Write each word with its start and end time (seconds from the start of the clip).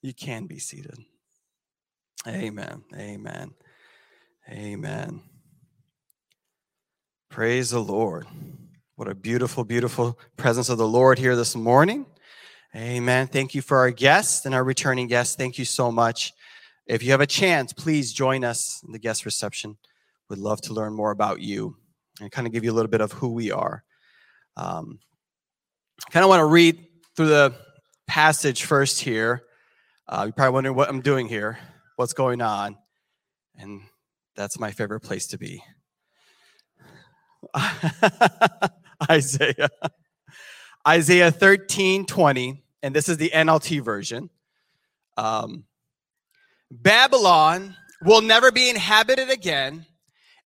You 0.00 0.14
can 0.14 0.46
be 0.46 0.58
seated. 0.58 0.96
Amen. 2.26 2.84
Amen. 2.94 3.50
Amen. 4.48 5.22
Praise 7.28 7.70
the 7.70 7.80
Lord. 7.80 8.26
What 8.94 9.08
a 9.08 9.14
beautiful, 9.14 9.64
beautiful 9.64 10.18
presence 10.36 10.68
of 10.68 10.78
the 10.78 10.86
Lord 10.86 11.18
here 11.18 11.34
this 11.34 11.56
morning. 11.56 12.06
Amen. 12.76 13.26
Thank 13.26 13.54
you 13.54 13.62
for 13.62 13.78
our 13.78 13.90
guests 13.90 14.46
and 14.46 14.54
our 14.54 14.62
returning 14.62 15.08
guests. 15.08 15.34
Thank 15.34 15.58
you 15.58 15.64
so 15.64 15.90
much. 15.90 16.32
If 16.86 17.02
you 17.02 17.10
have 17.10 17.20
a 17.20 17.26
chance, 17.26 17.72
please 17.72 18.12
join 18.12 18.44
us 18.44 18.82
in 18.86 18.92
the 18.92 18.98
guest 18.98 19.24
reception. 19.24 19.78
We'd 20.30 20.38
love 20.38 20.60
to 20.62 20.74
learn 20.74 20.94
more 20.94 21.10
about 21.10 21.40
you 21.40 21.76
and 22.20 22.30
kind 22.30 22.46
of 22.46 22.52
give 22.52 22.64
you 22.64 22.70
a 22.70 22.74
little 22.74 22.90
bit 22.90 23.00
of 23.00 23.12
who 23.12 23.32
we 23.32 23.50
are. 23.50 23.82
Um, 24.56 25.00
kind 26.10 26.24
of 26.24 26.28
want 26.28 26.40
to 26.40 26.46
read 26.46 26.86
through 27.16 27.28
the 27.28 27.54
passage 28.06 28.64
first 28.64 29.00
here. 29.00 29.42
Uh, 30.08 30.22
you're 30.24 30.32
probably 30.32 30.54
wondering 30.54 30.74
what 30.76 30.88
I'm 30.88 31.02
doing 31.02 31.28
here, 31.28 31.58
what's 31.96 32.14
going 32.14 32.40
on. 32.40 32.78
And 33.58 33.82
that's 34.36 34.58
my 34.58 34.70
favorite 34.70 35.00
place 35.00 35.26
to 35.28 35.38
be. 35.38 35.62
Isaiah. 39.10 39.68
Isaiah 40.88 41.30
13, 41.30 42.06
20, 42.06 42.64
and 42.82 42.94
this 42.94 43.10
is 43.10 43.18
the 43.18 43.30
NLT 43.34 43.82
version. 43.82 44.30
Um, 45.18 45.64
Babylon 46.70 47.76
will 48.02 48.22
never 48.22 48.50
be 48.50 48.70
inhabited 48.70 49.28
again, 49.28 49.84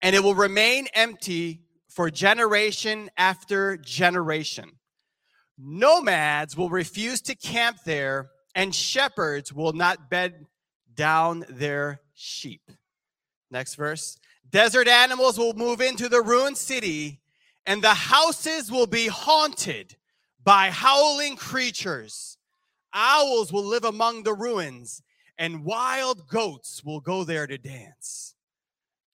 and 0.01 0.15
it 0.15 0.23
will 0.23 0.35
remain 0.35 0.87
empty 0.93 1.63
for 1.89 2.09
generation 2.09 3.09
after 3.17 3.75
generation. 3.75 4.71
Nomads 5.57 6.55
will 6.55 6.69
refuse 6.69 7.19
to 7.23 7.35
camp 7.35 7.79
there, 7.85 8.29
and 8.59 8.75
shepherds 8.75 9.53
will 9.53 9.71
not 9.71 10.09
bed 10.09 10.45
down 10.93 11.45
their 11.47 12.01
sheep. 12.13 12.69
Next 13.49 13.75
verse. 13.75 14.17
Desert 14.49 14.89
animals 14.89 15.37
will 15.37 15.53
move 15.53 15.79
into 15.79 16.09
the 16.09 16.21
ruined 16.21 16.57
city, 16.57 17.21
and 17.65 17.81
the 17.81 17.93
houses 17.93 18.69
will 18.69 18.85
be 18.85 19.07
haunted 19.07 19.95
by 20.43 20.71
howling 20.71 21.37
creatures. 21.37 22.37
Owls 22.93 23.53
will 23.53 23.63
live 23.63 23.85
among 23.85 24.23
the 24.23 24.33
ruins, 24.33 25.03
and 25.37 25.63
wild 25.63 26.27
goats 26.27 26.83
will 26.83 26.99
go 26.99 27.23
there 27.23 27.47
to 27.47 27.57
dance. 27.57 28.35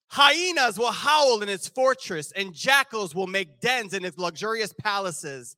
Hyenas 0.08 0.80
will 0.80 0.92
howl 0.92 1.44
in 1.44 1.50
its 1.50 1.68
fortress, 1.68 2.32
and 2.32 2.52
jackals 2.52 3.14
will 3.14 3.28
make 3.28 3.60
dens 3.60 3.94
in 3.94 4.06
its 4.06 4.18
luxurious 4.18 4.74
palaces. 4.74 5.56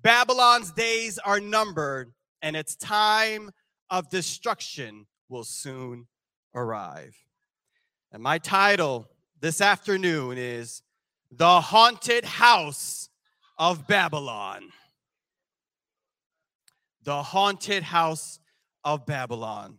Babylon's 0.00 0.72
days 0.72 1.18
are 1.18 1.38
numbered, 1.40 2.14
and 2.42 2.56
its 2.56 2.76
time 2.76 3.50
of 3.90 4.08
destruction 4.10 5.06
will 5.28 5.44
soon 5.44 6.06
arrive. 6.54 7.14
And 8.12 8.22
my 8.22 8.38
title 8.38 9.08
this 9.40 9.60
afternoon 9.60 10.38
is 10.38 10.82
The 11.30 11.60
Haunted 11.60 12.24
House 12.24 13.08
of 13.58 13.86
Babylon. 13.86 14.70
The 17.02 17.22
Haunted 17.22 17.82
House 17.82 18.38
of 18.84 19.06
Babylon. 19.06 19.78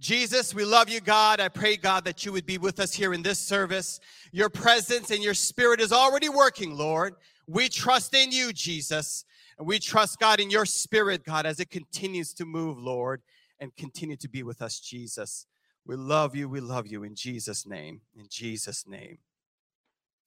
Jesus, 0.00 0.54
we 0.54 0.64
love 0.64 0.88
you, 0.88 1.00
God. 1.00 1.40
I 1.40 1.48
pray, 1.48 1.76
God, 1.76 2.04
that 2.04 2.26
you 2.26 2.32
would 2.32 2.46
be 2.46 2.58
with 2.58 2.80
us 2.80 2.92
here 2.92 3.14
in 3.14 3.22
this 3.22 3.38
service. 3.38 4.00
Your 4.32 4.50
presence 4.50 5.10
and 5.10 5.22
your 5.22 5.34
spirit 5.34 5.80
is 5.80 5.92
already 5.92 6.28
working, 6.28 6.76
Lord. 6.76 7.14
We 7.46 7.68
trust 7.68 8.14
in 8.14 8.32
you, 8.32 8.52
Jesus. 8.52 9.24
And 9.58 9.66
we 9.66 9.78
trust, 9.78 10.18
God, 10.18 10.40
in 10.40 10.50
your 10.50 10.66
spirit, 10.66 11.24
God, 11.24 11.46
as 11.46 11.60
it 11.60 11.70
continues 11.70 12.32
to 12.34 12.44
move, 12.44 12.78
Lord, 12.78 13.22
and 13.60 13.74
continue 13.76 14.16
to 14.16 14.28
be 14.28 14.42
with 14.42 14.60
us, 14.60 14.80
Jesus. 14.80 15.46
We 15.86 15.96
love 15.96 16.34
you. 16.34 16.48
We 16.48 16.60
love 16.60 16.86
you 16.86 17.04
in 17.04 17.14
Jesus' 17.14 17.66
name. 17.66 18.00
In 18.16 18.26
Jesus' 18.28 18.86
name. 18.86 19.18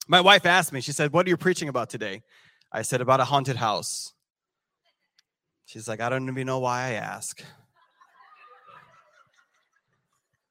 My 0.06 0.20
wife 0.20 0.46
asked 0.46 0.72
me, 0.72 0.80
she 0.80 0.92
said, 0.92 1.12
What 1.12 1.26
are 1.26 1.28
you 1.28 1.36
preaching 1.36 1.68
about 1.68 1.90
today? 1.90 2.22
I 2.72 2.82
said, 2.82 3.00
About 3.00 3.20
a 3.20 3.24
haunted 3.24 3.56
house. 3.56 4.14
She's 5.66 5.86
like, 5.86 6.00
I 6.00 6.08
don't 6.08 6.26
even 6.28 6.46
know 6.46 6.60
why 6.60 6.86
I 6.86 6.92
ask. 6.92 7.42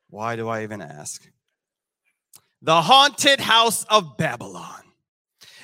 Why 0.10 0.36
do 0.36 0.48
I 0.48 0.64
even 0.64 0.82
ask? 0.82 1.28
The 2.62 2.82
haunted 2.82 3.40
house 3.40 3.84
of 3.86 4.18
Babylon. 4.18 4.84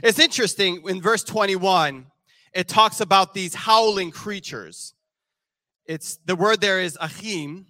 It's 0.01 0.19
interesting 0.19 0.81
in 0.87 1.01
verse 1.01 1.23
21, 1.23 2.07
it 2.53 2.67
talks 2.67 3.01
about 3.01 3.33
these 3.33 3.53
howling 3.53 4.11
creatures. 4.11 4.93
It's 5.85 6.17
the 6.25 6.35
word 6.35 6.61
there 6.61 6.79
is 6.79 6.97
achim, 7.01 7.65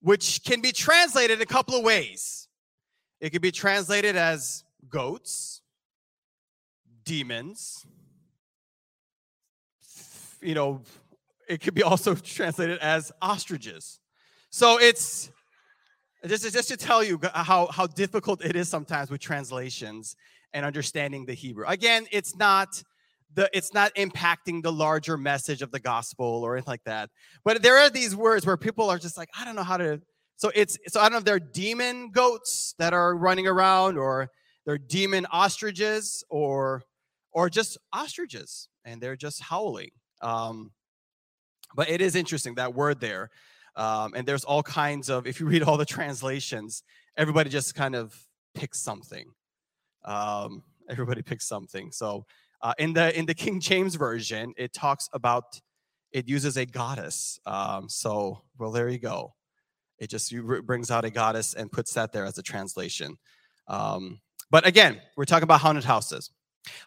which 0.00 0.42
can 0.44 0.60
be 0.60 0.72
translated 0.72 1.40
a 1.40 1.46
couple 1.46 1.76
of 1.76 1.84
ways. 1.84 2.48
It 3.20 3.30
could 3.30 3.42
be 3.42 3.52
translated 3.52 4.16
as 4.16 4.64
goats, 4.88 5.62
demons. 7.04 7.86
You 10.40 10.54
know, 10.54 10.82
it 11.48 11.60
could 11.60 11.74
be 11.74 11.84
also 11.84 12.14
translated 12.16 12.78
as 12.80 13.12
ostriches. 13.22 14.00
So 14.50 14.78
it's 14.78 15.30
just, 16.26 16.52
just 16.52 16.68
to 16.68 16.76
tell 16.76 17.02
you 17.02 17.20
how, 17.32 17.68
how 17.68 17.86
difficult 17.86 18.44
it 18.44 18.56
is 18.56 18.68
sometimes 18.68 19.10
with 19.10 19.20
translations 19.20 20.16
and 20.52 20.66
understanding 20.66 21.24
the 21.24 21.34
Hebrew. 21.34 21.64
Again, 21.66 22.06
it's 22.10 22.36
not 22.36 22.82
the 23.34 23.48
it's 23.52 23.72
not 23.72 23.94
impacting 23.94 24.62
the 24.62 24.72
larger 24.72 25.16
message 25.16 25.62
of 25.62 25.70
the 25.70 25.80
gospel 25.80 26.42
or 26.44 26.54
anything 26.54 26.70
like 26.70 26.84
that. 26.84 27.10
But 27.44 27.62
there 27.62 27.78
are 27.78 27.90
these 27.90 28.14
words 28.14 28.46
where 28.46 28.56
people 28.56 28.90
are 28.90 28.98
just 28.98 29.16
like, 29.16 29.28
I 29.38 29.44
don't 29.44 29.56
know 29.56 29.62
how 29.62 29.76
to. 29.76 30.00
So 30.36 30.50
it's 30.54 30.78
so 30.88 31.00
I 31.00 31.04
don't 31.04 31.12
know 31.12 31.18
if 31.18 31.24
they're 31.24 31.38
demon 31.38 32.10
goats 32.10 32.74
that 32.78 32.92
are 32.92 33.16
running 33.16 33.46
around 33.46 33.96
or 33.98 34.28
they're 34.66 34.78
demon 34.78 35.26
ostriches 35.30 36.24
or 36.28 36.82
or 37.32 37.48
just 37.48 37.78
ostriches 37.92 38.68
and 38.84 39.00
they're 39.00 39.16
just 39.16 39.40
howling. 39.42 39.90
Um, 40.20 40.72
but 41.74 41.88
it 41.88 42.00
is 42.00 42.14
interesting 42.16 42.56
that 42.56 42.74
word 42.74 43.00
there. 43.00 43.30
Um, 43.76 44.12
and 44.14 44.26
there's 44.26 44.44
all 44.44 44.62
kinds 44.62 45.08
of, 45.08 45.26
if 45.26 45.40
you 45.40 45.46
read 45.46 45.62
all 45.62 45.76
the 45.76 45.86
translations, 45.86 46.82
everybody 47.16 47.48
just 47.48 47.74
kind 47.74 47.94
of 47.94 48.14
picks 48.54 48.80
something. 48.80 49.30
Um, 50.04 50.62
everybody 50.90 51.22
picks 51.22 51.46
something. 51.48 51.90
So 51.92 52.26
uh, 52.62 52.74
in 52.78 52.92
the 52.92 53.16
in 53.18 53.26
the 53.26 53.34
King 53.34 53.60
James 53.60 53.94
version, 53.96 54.54
it 54.56 54.72
talks 54.72 55.08
about 55.12 55.60
it 56.12 56.28
uses 56.28 56.56
a 56.56 56.66
goddess. 56.66 57.40
Um, 57.46 57.88
so 57.88 58.42
well, 58.58 58.70
there 58.70 58.88
you 58.88 58.98
go. 58.98 59.34
It 59.98 60.10
just 60.10 60.34
brings 60.66 60.90
out 60.90 61.04
a 61.04 61.10
goddess 61.10 61.54
and 61.54 61.70
puts 61.70 61.92
that 61.94 62.12
there 62.12 62.24
as 62.24 62.38
a 62.38 62.42
translation. 62.42 63.18
Um, 63.68 64.20
but 64.50 64.66
again, 64.66 65.00
we're 65.16 65.24
talking 65.24 65.44
about 65.44 65.60
haunted 65.60 65.84
houses. 65.84 66.30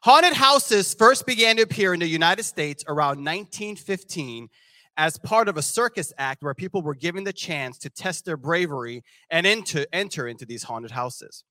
Haunted 0.02 0.34
houses 0.34 0.94
first 0.94 1.26
began 1.26 1.58
to 1.58 1.64
appear 1.64 1.94
in 1.94 2.00
the 2.00 2.08
United 2.08 2.44
States 2.44 2.84
around 2.88 3.24
1915 3.24 4.50
as 4.98 5.18
part 5.18 5.50
of 5.50 5.58
a 5.58 5.62
circus 5.62 6.14
act 6.18 6.42
where 6.42 6.54
people 6.54 6.82
were 6.82 6.96
given 6.96 7.24
the 7.24 7.34
chance 7.34 7.78
to 7.80 7.90
test 7.90 8.26
their 8.26 8.38
bravery 8.38 9.04
and 9.30 9.46
into, 9.46 9.86
enter 9.94 10.28
into 10.28 10.46
these 10.46 10.64
haunted 10.64 10.92
houses. 10.92 11.44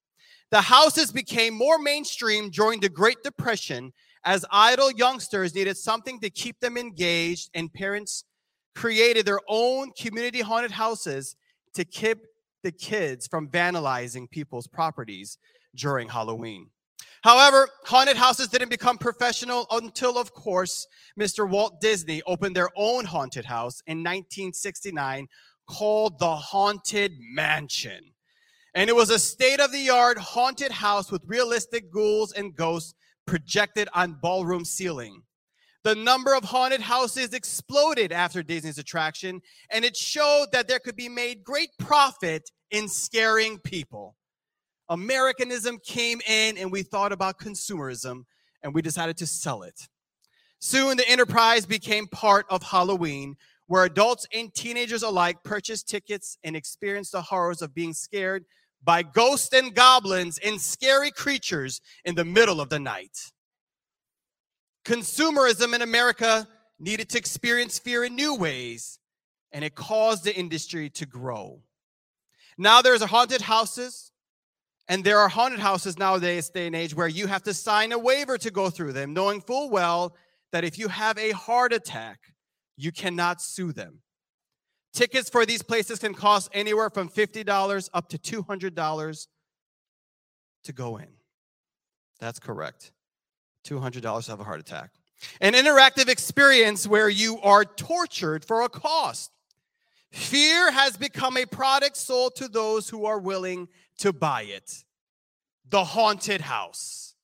The 0.50 0.62
houses 0.62 1.12
became 1.12 1.54
more 1.54 1.78
mainstream 1.78 2.50
during 2.50 2.80
the 2.80 2.88
Great 2.88 3.22
Depression 3.22 3.92
as 4.24 4.44
idle 4.50 4.90
youngsters 4.90 5.54
needed 5.54 5.76
something 5.76 6.20
to 6.20 6.30
keep 6.30 6.58
them 6.60 6.76
engaged, 6.76 7.50
and 7.54 7.72
parents 7.72 8.24
created 8.74 9.26
their 9.26 9.40
own 9.48 9.90
community 9.92 10.40
haunted 10.40 10.72
houses 10.72 11.36
to 11.74 11.84
keep 11.84 12.18
the 12.62 12.72
kids 12.72 13.26
from 13.26 13.48
vandalizing 13.48 14.28
people's 14.30 14.66
properties 14.66 15.38
during 15.74 16.08
Halloween. 16.08 16.70
However, 17.22 17.68
haunted 17.84 18.16
houses 18.16 18.48
didn't 18.48 18.68
become 18.68 18.98
professional 18.98 19.66
until, 19.70 20.18
of 20.18 20.32
course, 20.34 20.86
Mr. 21.18 21.48
Walt 21.48 21.80
Disney 21.80 22.22
opened 22.26 22.54
their 22.54 22.68
own 22.76 23.04
haunted 23.04 23.46
house 23.46 23.82
in 23.86 23.98
1969 23.98 25.26
called 25.66 26.18
the 26.18 26.36
Haunted 26.36 27.12
Mansion. 27.18 28.12
And 28.74 28.91
it 28.91 28.97
was 28.97 29.10
a 29.10 29.18
state 29.18 29.60
of 29.60 29.72
the 29.72 29.88
art 29.88 30.18
haunted 30.18 30.72
house 30.72 31.10
with 31.10 31.22
realistic 31.27 31.91
ghouls 31.91 32.32
and 32.32 32.54
ghosts 32.54 32.94
projected 33.26 33.88
on 33.94 34.18
ballroom 34.21 34.65
ceiling. 34.65 35.22
The 35.84 35.94
number 35.94 36.34
of 36.34 36.44
haunted 36.44 36.80
houses 36.80 37.34
exploded 37.34 38.10
after 38.10 38.42
Disney's 38.42 38.78
attraction, 38.78 39.42
and 39.71 39.84
it 39.84 39.97
showed 39.97 40.47
that 40.53 40.66
there 40.66 40.78
could 40.78 40.97
be 40.97 41.10
made 41.10 41.44
great 41.44 41.71
profit 41.78 42.50
in 42.71 42.88
scaring 42.88 43.59
people. 43.59 44.16
Americanism 44.88 45.78
came 45.84 46.21
in, 46.26 46.56
and 46.56 46.72
we 46.72 46.82
thought 46.82 47.12
about 47.12 47.38
consumerism, 47.38 48.24
and 48.62 48.74
we 48.74 48.80
decided 48.80 49.16
to 49.18 49.27
sell 49.27 49.62
it. 49.62 49.88
Soon, 50.59 50.97
the 50.97 51.09
enterprise 51.09 51.66
became 51.66 52.06
part 52.06 52.47
of 52.48 52.62
Halloween, 52.62 53.36
where 53.66 53.84
adults 53.84 54.27
and 54.32 54.54
teenagers 54.54 55.03
alike 55.03 55.36
purchased 55.44 55.88
tickets 55.88 56.38
and 56.42 56.56
experienced 56.56 57.12
the 57.12 57.22
horrors 57.22 57.60
of 57.60 57.74
being 57.74 57.92
scared 57.92 58.44
by 58.84 59.03
ghosts 59.03 59.54
and 59.54 59.75
goblins 59.75 60.39
and 60.39 60.60
scary 60.60 61.10
creatures 61.10 61.81
in 62.04 62.15
the 62.15 62.25
middle 62.25 62.60
of 62.60 62.69
the 62.69 62.78
night. 62.78 63.33
Consumerism 64.84 65.75
in 65.75 65.83
America 65.83 66.47
needed 66.78 67.09
to 67.09 67.19
experience 67.19 67.78
fear 67.78 68.04
in 68.04 68.15
new 68.15 68.34
ways, 68.34 68.98
and 69.53 69.65
it 69.65 69.75
caused 69.75 70.25
the 70.25 70.36
industry 70.36 70.91
to 70.91 71.07
grow. 71.07 71.63
Now 72.59 72.83
there's 72.83 73.03
haunted 73.03 73.41
houses, 73.41 74.13
and 74.89 75.03
there 75.03 75.19
are 75.19 75.28
haunted 75.28 75.60
houses 75.60 75.98
nowadays, 75.98 76.51
day 76.51 76.66
and 76.66 76.77
age, 76.77 76.95
where 76.95 77.09
you 77.09 77.27
have 77.27 77.42
to 77.45 77.54
sign 77.54 77.92
a 77.92 77.98
waiver 77.98 78.37
to 78.37 78.51
go 78.51 78.69
through 78.69 78.92
them, 78.92 79.15
knowing 79.15 79.41
full 79.41 79.71
well 79.71 80.15
that 80.53 80.65
if 80.65 80.78
you 80.78 80.89
have 80.89 81.16
a 81.19 81.30
heart 81.30 81.72
attack, 81.72 82.21
you 82.77 82.92
cannot 82.92 83.41
sue 83.41 83.72
them. 83.72 84.03
Tickets 84.94 85.28
for 85.28 85.44
these 85.44 85.60
places 85.60 85.98
can 85.98 86.14
cost 86.14 86.48
anywhere 86.52 86.88
from 86.88 87.08
$50 87.08 87.91
up 87.92 88.08
to 88.10 88.18
$200 88.18 89.26
to 90.62 90.72
go 90.72 90.96
in. 90.98 91.08
That's 92.20 92.38
correct. 92.38 92.92
$200 93.66 94.24
to 94.24 94.30
have 94.30 94.41
a 94.41 94.44
heart 94.44 94.60
attack. 94.60 94.92
An 95.41 95.54
interactive 95.54 96.08
experience 96.08 96.86
where 96.86 97.08
you 97.08 97.41
are 97.41 97.64
tortured 97.64 98.44
for 98.44 98.62
a 98.62 98.68
cost. 98.68 99.32
Fear 100.12 100.70
has 100.70 100.96
become 100.96 101.36
a 101.36 101.44
product 101.44 101.96
sold 101.96 102.36
to 102.36 102.46
those 102.46 102.88
who 102.88 103.04
are 103.04 103.18
willing 103.18 103.68
to 103.98 104.12
buy 104.12 104.42
it. 104.42 104.84
The 105.68 105.82
haunted 105.82 106.41
house, 106.41 107.14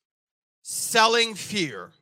selling 0.63 1.35
fear. 1.35 1.93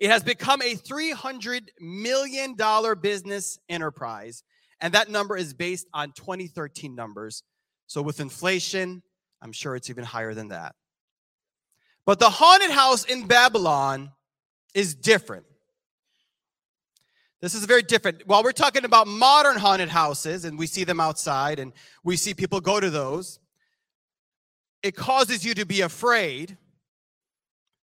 It 0.00 0.10
has 0.10 0.24
become 0.24 0.62
a 0.62 0.74
$300 0.74 1.68
million 1.78 2.56
business 3.00 3.58
enterprise, 3.68 4.42
and 4.80 4.94
that 4.94 5.10
number 5.10 5.36
is 5.36 5.52
based 5.52 5.86
on 5.92 6.12
2013 6.12 6.94
numbers. 6.94 7.42
So, 7.86 8.00
with 8.00 8.18
inflation, 8.18 9.02
I'm 9.42 9.52
sure 9.52 9.76
it's 9.76 9.90
even 9.90 10.04
higher 10.04 10.32
than 10.32 10.48
that. 10.48 10.74
But 12.06 12.18
the 12.18 12.30
haunted 12.30 12.70
house 12.70 13.04
in 13.04 13.26
Babylon 13.26 14.10
is 14.74 14.94
different. 14.94 15.44
This 17.42 17.54
is 17.54 17.64
very 17.64 17.82
different. 17.82 18.26
While 18.26 18.42
we're 18.42 18.52
talking 18.52 18.84
about 18.84 19.06
modern 19.06 19.58
haunted 19.58 19.88
houses 19.88 20.44
and 20.44 20.58
we 20.58 20.66
see 20.66 20.84
them 20.84 21.00
outside 21.00 21.58
and 21.58 21.72
we 22.04 22.16
see 22.16 22.34
people 22.34 22.60
go 22.60 22.80
to 22.80 22.90
those, 22.90 23.38
it 24.82 24.94
causes 24.94 25.44
you 25.44 25.54
to 25.54 25.66
be 25.66 25.82
afraid. 25.82 26.56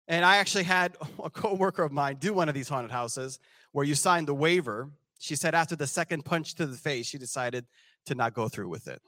And 0.08 0.24
I 0.24 0.36
actually 0.36 0.64
had 0.64 0.96
a 1.22 1.30
coworker 1.30 1.82
of 1.82 1.92
mine 1.92 2.16
do 2.16 2.32
one 2.32 2.48
of 2.48 2.54
these 2.54 2.68
haunted 2.68 2.90
houses 2.90 3.38
where 3.72 3.84
you 3.84 3.94
signed 3.94 4.28
the 4.28 4.34
waiver. 4.34 4.90
She 5.18 5.36
said 5.36 5.54
after 5.54 5.76
the 5.76 5.86
second 5.86 6.24
punch 6.24 6.54
to 6.56 6.66
the 6.66 6.76
face, 6.76 7.06
she 7.06 7.18
decided 7.18 7.66
to 8.06 8.14
not 8.14 8.34
go 8.34 8.48
through 8.48 8.68
with 8.68 8.88
it. 8.88 9.00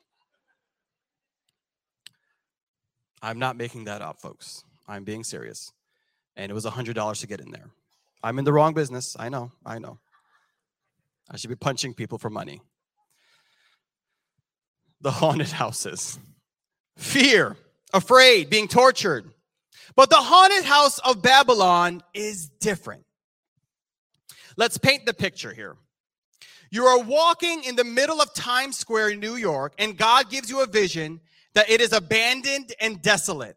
I'm 3.22 3.38
not 3.38 3.56
making 3.56 3.84
that 3.84 4.02
up, 4.02 4.20
folks. 4.20 4.64
I'm 4.86 5.04
being 5.04 5.24
serious. 5.24 5.72
And 6.36 6.50
it 6.50 6.54
was 6.54 6.64
$100 6.64 7.20
to 7.20 7.26
get 7.26 7.40
in 7.40 7.50
there. 7.50 7.70
I'm 8.22 8.38
in 8.38 8.44
the 8.44 8.52
wrong 8.52 8.74
business. 8.74 9.16
I 9.18 9.28
know. 9.28 9.52
I 9.64 9.78
know. 9.78 9.98
I 11.30 11.36
should 11.36 11.50
be 11.50 11.56
punching 11.56 11.94
people 11.94 12.18
for 12.18 12.30
money. 12.30 12.60
The 15.00 15.10
haunted 15.10 15.48
houses. 15.52 16.18
Fear, 16.96 17.56
afraid, 17.92 18.48
being 18.48 18.68
tortured. 18.68 19.30
But 19.94 20.10
the 20.10 20.16
haunted 20.16 20.64
house 20.64 20.98
of 20.98 21.22
Babylon 21.22 22.02
is 22.12 22.48
different. 22.60 23.04
Let's 24.56 24.78
paint 24.78 25.06
the 25.06 25.14
picture 25.14 25.52
here. 25.52 25.76
You 26.70 26.86
are 26.86 27.02
walking 27.02 27.62
in 27.64 27.76
the 27.76 27.84
middle 27.84 28.20
of 28.20 28.34
Times 28.34 28.76
Square 28.76 29.10
in 29.10 29.20
New 29.20 29.36
York, 29.36 29.74
and 29.78 29.96
God 29.96 30.30
gives 30.30 30.50
you 30.50 30.62
a 30.62 30.66
vision 30.66 31.20
that 31.54 31.70
it 31.70 31.80
is 31.80 31.92
abandoned 31.92 32.74
and 32.80 33.00
desolate. 33.00 33.56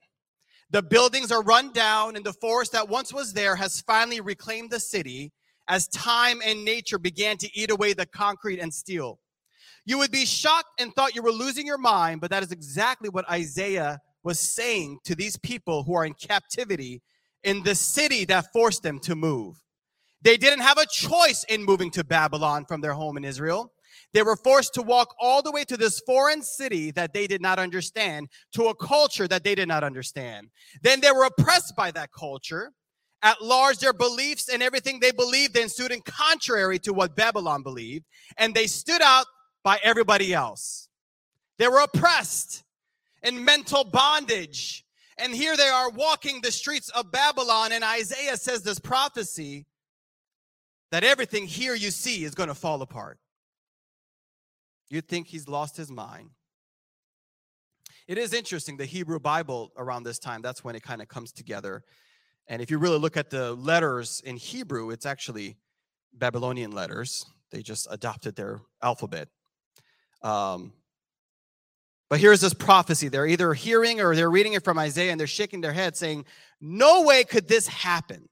The 0.70 0.84
buildings 0.84 1.31
are 1.31 1.42
run 1.42 1.72
down, 1.72 2.16
and 2.16 2.24
the 2.24 2.34
forest 2.34 2.74
that 2.74 2.88
once 2.88 3.12
was 3.12 3.34
there 3.34 3.56
has 3.56 3.81
finally 3.81 4.22
reclaimed 4.22 4.70
the 4.70 4.80
city 4.80 5.31
as 5.68 5.88
time 5.88 6.42
and 6.46 6.64
nature 6.64 7.00
began 7.00 7.38
to 7.38 7.50
eat 7.58 7.72
away 7.72 7.94
the 7.94 8.06
concrete 8.06 8.60
and 8.60 8.74
steel. 8.74 9.20
You 9.86 9.98
would 9.98 10.12
be 10.12 10.26
shocked 10.26 10.80
and 10.80 10.94
thought 10.94 11.16
you 11.16 11.24
were 11.24 11.31
losing 11.31 11.66
your 11.66 11.78
mind, 11.78 12.22
but 12.22 12.30
that 12.30 12.44
is 12.44 12.52
exactly 12.52 13.10
what 13.10 13.30
Isaiah 13.30 14.00
was 14.24 14.39
saying 14.39 15.00
to 15.06 15.16
these 15.16 15.38
people 15.38 15.83
who 15.83 15.95
are 15.95 16.06
in 16.06 16.13
captivity 16.13 17.01
in 17.44 17.63
the 17.63 17.75
city 17.75 18.25
that 18.25 18.51
forced 18.51 18.83
them 18.83 19.00
to 19.00 19.16
move. 19.16 19.63
They 20.21 20.38
didn't 20.38 20.62
have 20.62 20.77
a 20.77 20.86
choice 20.86 21.45
in 21.48 21.63
moving 21.63 21.92
to 21.92 22.04
Babylon 22.04 22.66
from 22.66 22.81
their 22.81 22.94
home 22.94 23.16
in 23.16 23.24
Israel. 23.24 23.71
They 24.13 24.24
were 24.24 24.36
forced 24.36 24.74
to 24.74 24.81
walk 24.81 25.16
all 25.19 25.42
the 25.42 25.51
way 25.51 25.63
to 25.66 25.77
this 25.77 26.01
foreign 26.06 26.42
city 26.42 26.92
that 26.92 27.13
they 27.13 27.27
did 27.27 27.42
not 27.42 27.60
understand, 27.60 28.27
to 28.54 28.66
a 28.66 28.75
culture 28.75 29.27
that 29.27 29.44
they 29.44 29.56
did 29.56 29.68
not 29.68 29.83
understand. 29.83 30.50
Then 30.81 31.00
they 31.00 31.12
were 31.12 31.25
oppressed 31.25 31.75
by 31.75 31.92
that 31.92 32.12
culture. 32.12 32.74
At 33.21 33.42
large, 33.42 33.80
their 33.80 33.94
beliefs 33.94 34.50
and 34.50 34.63
everything 34.63 35.00
they 35.00 35.12
believed 35.12 35.57
in 35.57 35.69
stood 35.69 35.92
in 35.92 36.01
contrary 36.01 36.80
to 36.80 36.94
what 36.94 37.16
Babylon 37.16 37.63
believed, 37.63 38.06
and 38.38 38.54
they 38.54 38.68
stood 38.68 39.01
out 39.01 39.25
by 39.63 39.80
everybody 39.83 40.33
else. 40.33 40.88
They 41.57 41.68
were 41.68 41.81
oppressed 41.81 42.63
in 43.24 43.44
mental 43.44 43.83
bondage. 43.83 44.86
And 45.18 45.33
here 45.33 45.57
they 45.57 45.68
are 45.68 45.89
walking 45.89 46.42
the 46.42 46.51
streets 46.51 46.89
of 46.89 47.12
Babylon, 47.12 47.71
and 47.74 47.83
Isaiah 47.83 48.38
says 48.38 48.63
this 48.63 48.80
prophecy 48.80 49.66
that 50.92 51.04
everything 51.04 51.45
here 51.45 51.75
you 51.75 51.92
see 51.92 52.24
is 52.24 52.33
going 52.33 52.50
to 52.50 52.56
fall 52.56 52.81
apart. 52.81 53.19
You'd 54.89 55.07
think 55.07 55.27
he's 55.27 55.48
lost 55.48 55.77
his 55.77 55.92
mind. 55.92 56.30
It 58.07 58.18
is 58.18 58.33
interesting, 58.33 58.77
the 58.77 58.86
Hebrew 58.86 59.19
Bible 59.19 59.71
around 59.77 60.04
this 60.04 60.18
time, 60.18 60.42
that's 60.42 60.63
when 60.63 60.75
it 60.75 60.81
kind 60.81 61.01
of 61.01 61.07
comes 61.07 61.31
together. 61.31 61.83
And 62.48 62.60
if 62.60 62.71
you 62.71 62.80
really 62.80 62.98
look 62.98 63.18
at 63.18 63.30
the 63.30 63.54
letters 63.54 64.21
in 64.25 64.36
Hebrew, 64.36 64.89
it's 64.89 65.06
actually 65.06 65.57
Babylonian 66.13 66.71
letters. 66.71 67.25
They 67.51 67.62
just 67.62 67.88
adopted 67.92 68.36
their 68.36 68.62
alphabet. 68.81 69.27
Um, 70.24 70.74
but 72.10 72.20
here's 72.20 72.42
this 72.42 72.54
prophecy. 72.54 73.08
They're 73.08 73.28
either 73.28 73.54
hearing 73.54 74.02
or 74.02 74.16
they're 74.16 74.32
reading 74.32 74.54
it 74.54 74.64
from 74.64 74.80
Isaiah 74.80 75.12
and 75.12 75.20
they're 75.20 75.28
shaking 75.28 75.62
their 75.62 75.74
head 75.74 75.96
saying, 75.96 76.26
No 76.60 77.04
way 77.04 77.24
could 77.24 77.48
this 77.48 77.68
happen. 77.68 78.28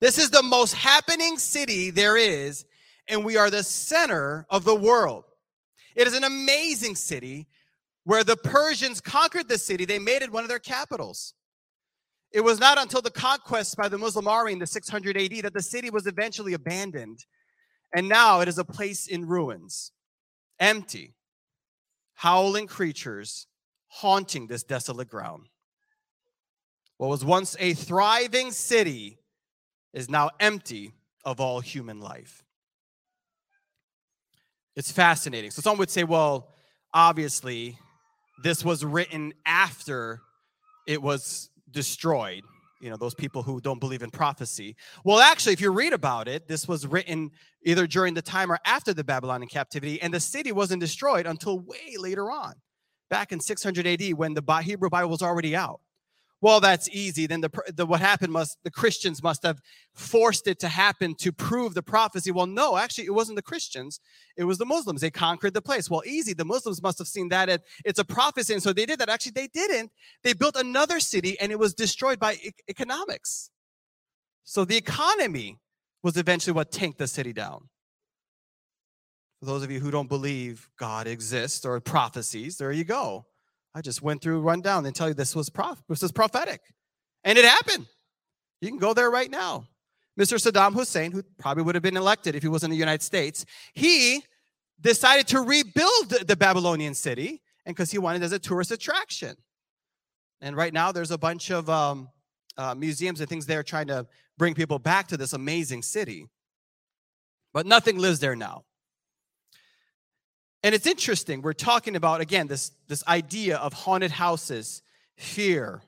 This 0.00 0.18
is 0.18 0.30
the 0.30 0.42
most 0.42 0.74
happening 0.74 1.38
city 1.38 1.90
there 1.90 2.16
is, 2.16 2.64
and 3.08 3.24
we 3.24 3.36
are 3.36 3.50
the 3.50 3.62
center 3.62 4.46
of 4.50 4.64
the 4.64 4.74
world. 4.74 5.24
It 5.94 6.06
is 6.06 6.14
an 6.14 6.24
amazing 6.24 6.94
city 6.96 7.46
where 8.04 8.22
the 8.22 8.36
Persians 8.36 9.00
conquered 9.00 9.48
the 9.48 9.58
city, 9.58 9.84
they 9.84 9.98
made 9.98 10.22
it 10.22 10.30
one 10.30 10.44
of 10.44 10.48
their 10.48 10.58
capitals. 10.58 11.34
It 12.32 12.40
was 12.40 12.60
not 12.60 12.78
until 12.78 13.02
the 13.02 13.10
conquest 13.10 13.76
by 13.76 13.88
the 13.88 13.98
Muslim 13.98 14.28
army 14.28 14.52
in 14.52 14.58
the 14.58 14.66
600 14.66 15.16
AD 15.16 15.42
that 15.42 15.54
the 15.54 15.62
city 15.62 15.90
was 15.90 16.06
eventually 16.06 16.52
abandoned. 16.52 17.24
And 17.94 18.08
now 18.08 18.40
it 18.40 18.48
is 18.48 18.58
a 18.58 18.64
place 18.64 19.06
in 19.06 19.26
ruins, 19.26 19.90
empty, 20.60 21.15
howling 22.16 22.66
creatures 22.66 23.46
haunting 23.88 24.46
this 24.46 24.62
desolate 24.62 25.08
ground. 25.08 25.46
What 26.96 27.08
was 27.08 27.24
once 27.24 27.56
a 27.60 27.74
thriving 27.74 28.50
city 28.50 29.18
is 29.92 30.08
now 30.08 30.30
empty 30.40 30.92
of 31.24 31.40
all 31.40 31.60
human 31.60 32.00
life. 32.00 32.42
It's 34.74 34.90
fascinating. 34.90 35.50
So 35.50 35.62
some 35.62 35.78
would 35.78 35.90
say, 35.90 36.04
well, 36.04 36.48
obviously, 36.92 37.78
this 38.42 38.64
was 38.64 38.84
written 38.84 39.32
after 39.44 40.20
it 40.86 41.00
was 41.02 41.50
destroyed. 41.70 42.44
You 42.80 42.90
know, 42.90 42.96
those 42.96 43.14
people 43.14 43.42
who 43.42 43.60
don't 43.60 43.80
believe 43.80 44.02
in 44.02 44.10
prophecy. 44.10 44.76
Well, 45.04 45.18
actually, 45.18 45.54
if 45.54 45.60
you 45.60 45.70
read 45.70 45.92
about 45.92 46.28
it, 46.28 46.46
this 46.46 46.68
was 46.68 46.86
written 46.86 47.30
either 47.64 47.86
during 47.86 48.14
the 48.14 48.22
time 48.22 48.52
or 48.52 48.58
after 48.66 48.92
the 48.92 49.02
Babylonian 49.02 49.48
captivity, 49.48 50.00
and 50.02 50.12
the 50.12 50.20
city 50.20 50.52
wasn't 50.52 50.80
destroyed 50.80 51.26
until 51.26 51.60
way 51.60 51.96
later 51.98 52.30
on, 52.30 52.54
back 53.08 53.32
in 53.32 53.40
600 53.40 53.86
AD 53.86 54.14
when 54.14 54.34
the 54.34 54.42
Hebrew 54.62 54.90
Bible 54.90 55.10
was 55.10 55.22
already 55.22 55.56
out 55.56 55.80
well 56.40 56.60
that's 56.60 56.88
easy. 56.90 57.26
Then 57.26 57.40
the, 57.40 57.50
the 57.74 57.86
what 57.86 58.00
happened 58.00 58.32
must 58.32 58.58
the 58.62 58.70
christians 58.70 59.22
must 59.22 59.42
have 59.42 59.60
forced 59.94 60.46
it 60.46 60.58
to 60.60 60.68
happen 60.68 61.14
to 61.16 61.32
prove 61.32 61.74
the 61.74 61.82
prophecy. 61.82 62.30
Well 62.30 62.46
no 62.46 62.76
actually 62.76 63.06
it 63.06 63.14
wasn't 63.14 63.36
the 63.36 63.42
christians. 63.42 64.00
It 64.36 64.44
was 64.44 64.58
the 64.58 64.66
muslims. 64.66 65.00
They 65.00 65.10
conquered 65.10 65.54
the 65.54 65.62
place. 65.62 65.88
Well 65.88 66.02
easy. 66.06 66.34
The 66.34 66.44
muslims 66.44 66.82
must 66.82 66.98
have 66.98 67.08
seen 67.08 67.28
that 67.30 67.62
it's 67.84 67.98
a 67.98 68.04
prophecy. 68.04 68.52
And 68.52 68.62
so 68.62 68.72
they 68.72 68.86
did 68.86 68.98
that. 68.98 69.08
Actually 69.08 69.32
they 69.32 69.48
didn't. 69.48 69.90
They 70.22 70.34
built 70.34 70.56
another 70.56 71.00
city 71.00 71.38
and 71.40 71.50
it 71.50 71.58
was 71.58 71.74
destroyed 71.74 72.18
by 72.18 72.34
e- 72.34 72.52
economics. 72.68 73.50
So 74.44 74.64
the 74.64 74.76
economy 74.76 75.58
was 76.02 76.16
eventually 76.16 76.52
what 76.52 76.70
tanked 76.70 76.98
the 76.98 77.08
city 77.08 77.32
down. 77.32 77.68
For 79.40 79.46
those 79.46 79.62
of 79.62 79.70
you 79.70 79.80
who 79.80 79.90
don't 79.90 80.08
believe 80.08 80.68
god 80.78 81.06
exists 81.06 81.64
or 81.64 81.80
prophecies 81.80 82.56
there 82.56 82.72
you 82.72 82.84
go 82.84 83.26
I 83.76 83.82
just 83.82 84.00
went 84.00 84.22
through, 84.22 84.40
run 84.40 84.62
down, 84.62 84.86
and 84.86 84.96
tell 84.96 85.06
you 85.06 85.12
this 85.12 85.36
was 85.36 85.50
prof- 85.50 85.82
this 85.86 86.00
was 86.00 86.10
prophetic, 86.10 86.62
and 87.24 87.36
it 87.36 87.44
happened. 87.44 87.86
You 88.62 88.70
can 88.70 88.78
go 88.78 88.94
there 88.94 89.10
right 89.10 89.30
now. 89.30 89.66
Mr. 90.18 90.40
Saddam 90.40 90.72
Hussein, 90.72 91.12
who 91.12 91.22
probably 91.38 91.62
would 91.62 91.74
have 91.74 91.82
been 91.82 91.98
elected 91.98 92.34
if 92.34 92.42
he 92.42 92.48
was 92.48 92.64
in 92.64 92.70
the 92.70 92.76
United 92.76 93.02
States, 93.02 93.44
he 93.74 94.24
decided 94.80 95.26
to 95.26 95.42
rebuild 95.42 96.08
the 96.26 96.36
Babylonian 96.36 96.94
city, 96.94 97.42
and 97.66 97.76
because 97.76 97.90
he 97.90 97.98
wanted 97.98 98.22
it 98.22 98.24
as 98.24 98.32
a 98.32 98.38
tourist 98.38 98.70
attraction. 98.70 99.36
And 100.40 100.56
right 100.56 100.72
now, 100.72 100.90
there's 100.90 101.10
a 101.10 101.18
bunch 101.18 101.50
of 101.50 101.68
um, 101.68 102.08
uh, 102.56 102.74
museums 102.74 103.20
and 103.20 103.28
things 103.28 103.44
there 103.44 103.62
trying 103.62 103.88
to 103.88 104.06
bring 104.38 104.54
people 104.54 104.78
back 104.78 105.08
to 105.08 105.18
this 105.18 105.34
amazing 105.34 105.82
city. 105.82 106.28
But 107.52 107.66
nothing 107.66 107.98
lives 107.98 108.20
there 108.20 108.36
now. 108.36 108.64
And 110.62 110.74
it's 110.74 110.86
interesting. 110.86 111.42
We're 111.42 111.52
talking 111.52 111.96
about, 111.96 112.20
again, 112.20 112.46
this, 112.48 112.72
this 112.88 113.06
idea 113.06 113.56
of 113.58 113.72
haunted 113.72 114.10
houses, 114.10 114.82
fear. 115.16 115.82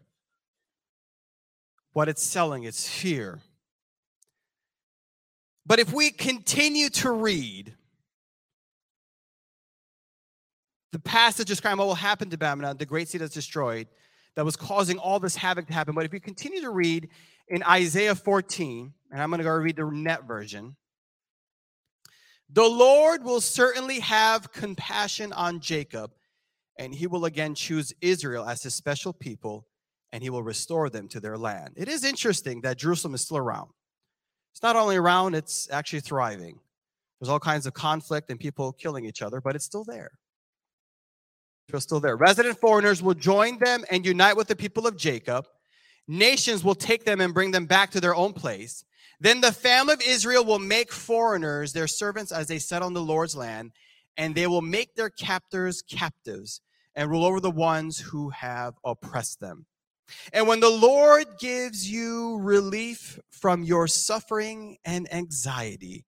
What 1.92 2.08
it's 2.08 2.22
selling 2.22 2.64
is 2.64 2.88
fear. 2.88 3.40
But 5.66 5.80
if 5.80 5.92
we 5.92 6.10
continue 6.10 6.88
to 6.90 7.10
read 7.10 7.74
the 10.92 10.98
passage 10.98 11.46
describing 11.48 11.78
what 11.78 11.86
will 11.86 11.94
happen 11.94 12.30
to 12.30 12.38
Babylon, 12.38 12.76
the 12.78 12.86
great 12.86 13.08
city 13.08 13.18
that's 13.18 13.34
destroyed, 13.34 13.86
that 14.34 14.44
was 14.44 14.56
causing 14.56 14.98
all 14.98 15.18
this 15.18 15.36
havoc 15.36 15.66
to 15.66 15.72
happen. 15.72 15.94
But 15.94 16.04
if 16.04 16.12
you 16.14 16.20
continue 16.20 16.60
to 16.62 16.70
read 16.70 17.08
in 17.48 17.62
Isaiah 17.64 18.14
14, 18.14 18.92
and 19.10 19.22
I'm 19.22 19.30
going 19.30 19.38
to 19.38 19.44
go 19.44 19.50
read 19.50 19.76
the 19.76 19.90
NET 19.90 20.24
version, 20.24 20.76
the 22.50 22.68
Lord 22.68 23.24
will 23.24 23.40
certainly 23.40 24.00
have 24.00 24.52
compassion 24.52 25.32
on 25.32 25.60
Jacob, 25.60 26.12
and 26.78 26.94
he 26.94 27.06
will 27.06 27.26
again 27.26 27.54
choose 27.54 27.92
Israel 28.00 28.48
as 28.48 28.62
his 28.62 28.74
special 28.74 29.12
people, 29.12 29.66
and 30.12 30.22
he 30.22 30.30
will 30.30 30.42
restore 30.42 30.88
them 30.88 31.08
to 31.08 31.20
their 31.20 31.36
land. 31.36 31.74
It 31.76 31.88
is 31.88 32.04
interesting 32.04 32.62
that 32.62 32.78
Jerusalem 32.78 33.14
is 33.14 33.20
still 33.20 33.36
around. 33.36 33.70
It's 34.52 34.62
not 34.62 34.76
only 34.76 34.96
around, 34.96 35.34
it's 35.34 35.68
actually 35.70 36.00
thriving. 36.00 36.58
There's 37.20 37.28
all 37.28 37.40
kinds 37.40 37.66
of 37.66 37.74
conflict 37.74 38.30
and 38.30 38.40
people 38.40 38.72
killing 38.72 39.04
each 39.04 39.22
other, 39.22 39.40
but 39.40 39.54
it's 39.54 39.64
still 39.64 39.84
there. 39.84 40.12
It's 41.72 41.82
still 41.82 42.00
there. 42.00 42.16
Resident 42.16 42.58
foreigners 42.58 43.02
will 43.02 43.14
join 43.14 43.58
them 43.58 43.84
and 43.90 44.06
unite 44.06 44.36
with 44.36 44.48
the 44.48 44.56
people 44.56 44.86
of 44.86 44.96
Jacob. 44.96 45.46
Nations 46.06 46.64
will 46.64 46.74
take 46.74 47.04
them 47.04 47.20
and 47.20 47.34
bring 47.34 47.50
them 47.50 47.66
back 47.66 47.90
to 47.90 48.00
their 48.00 48.14
own 48.14 48.32
place. 48.32 48.84
Then 49.20 49.40
the 49.40 49.52
family 49.52 49.94
of 49.94 50.00
Israel 50.00 50.44
will 50.44 50.60
make 50.60 50.92
foreigners 50.92 51.72
their 51.72 51.88
servants 51.88 52.30
as 52.30 52.46
they 52.46 52.58
settle 52.58 52.88
in 52.88 52.94
the 52.94 53.02
Lord's 53.02 53.34
land, 53.34 53.72
and 54.16 54.34
they 54.34 54.46
will 54.46 54.62
make 54.62 54.94
their 54.94 55.10
captors 55.10 55.82
captives 55.82 56.60
and 56.94 57.10
rule 57.10 57.24
over 57.24 57.40
the 57.40 57.50
ones 57.50 57.98
who 57.98 58.30
have 58.30 58.74
oppressed 58.84 59.40
them. 59.40 59.66
And 60.32 60.46
when 60.46 60.60
the 60.60 60.70
Lord 60.70 61.26
gives 61.38 61.90
you 61.90 62.38
relief 62.38 63.18
from 63.30 63.62
your 63.62 63.86
suffering 63.86 64.78
and 64.84 65.12
anxiety, 65.12 66.04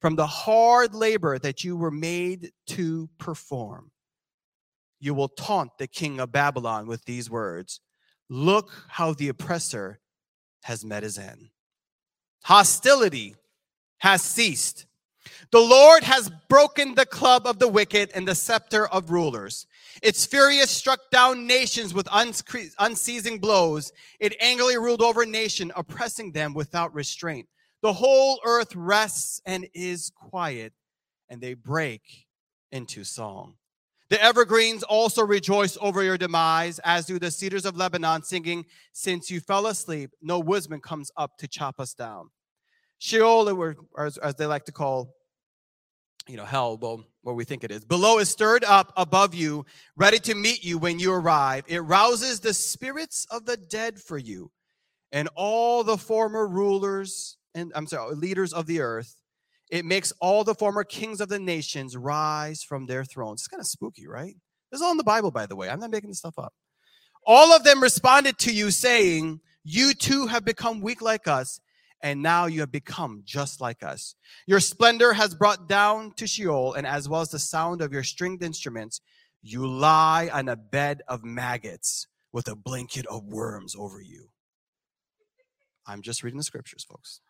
from 0.00 0.16
the 0.16 0.26
hard 0.26 0.94
labor 0.94 1.38
that 1.38 1.64
you 1.64 1.76
were 1.76 1.90
made 1.90 2.52
to 2.68 3.08
perform, 3.18 3.90
you 5.00 5.14
will 5.14 5.28
taunt 5.28 5.78
the 5.78 5.86
king 5.86 6.20
of 6.20 6.32
Babylon 6.32 6.86
with 6.86 7.04
these 7.04 7.30
words 7.30 7.80
Look 8.30 8.84
how 8.88 9.14
the 9.14 9.28
oppressor 9.28 10.00
has 10.64 10.84
met 10.84 11.02
his 11.02 11.16
end. 11.16 11.48
Hostility 12.44 13.34
has 13.98 14.22
ceased. 14.22 14.86
The 15.50 15.60
Lord 15.60 16.02
has 16.04 16.30
broken 16.48 16.94
the 16.94 17.06
club 17.06 17.46
of 17.46 17.58
the 17.58 17.68
wicked 17.68 18.10
and 18.14 18.26
the 18.26 18.34
scepter 18.34 18.86
of 18.88 19.10
rulers. 19.10 19.66
Its 20.02 20.26
fury 20.26 20.58
has 20.58 20.70
struck 20.70 21.10
down 21.10 21.46
nations 21.46 21.94
with 21.94 22.08
unceasing 22.78 23.38
blows. 23.38 23.92
It 24.20 24.36
angrily 24.40 24.76
ruled 24.76 25.02
over 25.02 25.24
nation, 25.26 25.72
oppressing 25.76 26.32
them 26.32 26.54
without 26.54 26.94
restraint. 26.94 27.48
The 27.82 27.92
whole 27.92 28.40
earth 28.44 28.74
rests 28.74 29.40
and 29.46 29.68
is 29.74 30.10
quiet, 30.14 30.72
and 31.28 31.40
they 31.40 31.54
break 31.54 32.26
into 32.72 33.04
song. 33.04 33.57
The 34.10 34.22
evergreens 34.22 34.82
also 34.82 35.22
rejoice 35.22 35.76
over 35.80 36.02
your 36.02 36.16
demise, 36.16 36.78
as 36.80 37.06
do 37.06 37.18
the 37.18 37.30
cedars 37.30 37.66
of 37.66 37.76
Lebanon, 37.76 38.22
singing, 38.22 38.64
Since 38.92 39.30
you 39.30 39.40
fell 39.40 39.66
asleep, 39.66 40.10
no 40.22 40.38
woodsman 40.38 40.80
comes 40.80 41.10
up 41.16 41.36
to 41.38 41.48
chop 41.48 41.78
us 41.78 41.94
down. 41.94 42.30
Sheol, 42.98 43.48
or 43.48 43.76
as, 43.98 44.18
they 44.36 44.46
like 44.46 44.64
to 44.64 44.72
call, 44.72 45.14
you 46.26 46.36
know, 46.36 46.44
hell, 46.44 46.78
well, 46.78 47.04
what 47.22 47.36
we 47.36 47.44
think 47.44 47.64
it 47.64 47.70
is. 47.70 47.84
Below 47.84 48.18
is 48.18 48.28
stirred 48.28 48.64
up 48.64 48.92
above 48.96 49.34
you, 49.34 49.66
ready 49.96 50.18
to 50.20 50.34
meet 50.34 50.64
you 50.64 50.78
when 50.78 50.98
you 50.98 51.12
arrive. 51.12 51.64
It 51.68 51.80
rouses 51.80 52.40
the 52.40 52.54
spirits 52.54 53.26
of 53.30 53.44
the 53.44 53.56
dead 53.56 54.00
for 54.00 54.18
you, 54.18 54.50
and 55.12 55.28
all 55.34 55.84
the 55.84 55.98
former 55.98 56.48
rulers 56.48 57.38
and 57.58 57.72
I'm 57.74 57.86
sorry, 57.86 58.14
leaders 58.14 58.52
of 58.52 58.66
the 58.66 58.80
earth 58.80 59.16
it 59.70 59.84
makes 59.84 60.12
all 60.20 60.44
the 60.44 60.54
former 60.54 60.84
kings 60.84 61.20
of 61.20 61.28
the 61.28 61.38
nations 61.38 61.96
rise 61.96 62.62
from 62.62 62.86
their 62.86 63.04
thrones. 63.04 63.40
It's 63.40 63.48
kind 63.48 63.60
of 63.60 63.66
spooky, 63.66 64.06
right? 64.06 64.34
This 64.70 64.80
is 64.80 64.82
all 64.82 64.90
in 64.90 64.96
the 64.96 65.04
Bible, 65.04 65.30
by 65.30 65.46
the 65.46 65.56
way. 65.56 65.68
I'm 65.68 65.80
not 65.80 65.90
making 65.90 66.10
this 66.10 66.18
stuff 66.18 66.38
up. 66.38 66.52
All 67.26 67.52
of 67.52 67.64
them 67.64 67.82
responded 67.82 68.38
to 68.38 68.52
you, 68.52 68.70
saying, 68.70 69.40
You 69.64 69.94
too 69.94 70.26
have 70.26 70.44
become 70.44 70.80
weak 70.80 71.02
like 71.02 71.28
us, 71.28 71.60
and 72.02 72.22
now 72.22 72.46
you 72.46 72.60
have 72.60 72.72
become 72.72 73.22
just 73.24 73.60
like 73.60 73.82
us. 73.82 74.14
Your 74.46 74.60
splendor 74.60 75.12
has 75.12 75.34
brought 75.34 75.68
down 75.68 76.12
to 76.16 76.26
Sheol, 76.26 76.74
and 76.74 76.86
as 76.86 77.08
well 77.08 77.20
as 77.20 77.30
the 77.30 77.38
sound 77.38 77.82
of 77.82 77.92
your 77.92 78.04
stringed 78.04 78.42
instruments, 78.42 79.00
you 79.42 79.66
lie 79.66 80.30
on 80.32 80.48
a 80.48 80.56
bed 80.56 81.02
of 81.08 81.24
maggots 81.24 82.06
with 82.32 82.48
a 82.48 82.56
blanket 82.56 83.06
of 83.06 83.24
worms 83.24 83.74
over 83.76 84.00
you. 84.00 84.28
I'm 85.86 86.02
just 86.02 86.22
reading 86.22 86.38
the 86.38 86.44
scriptures, 86.44 86.84
folks. 86.84 87.20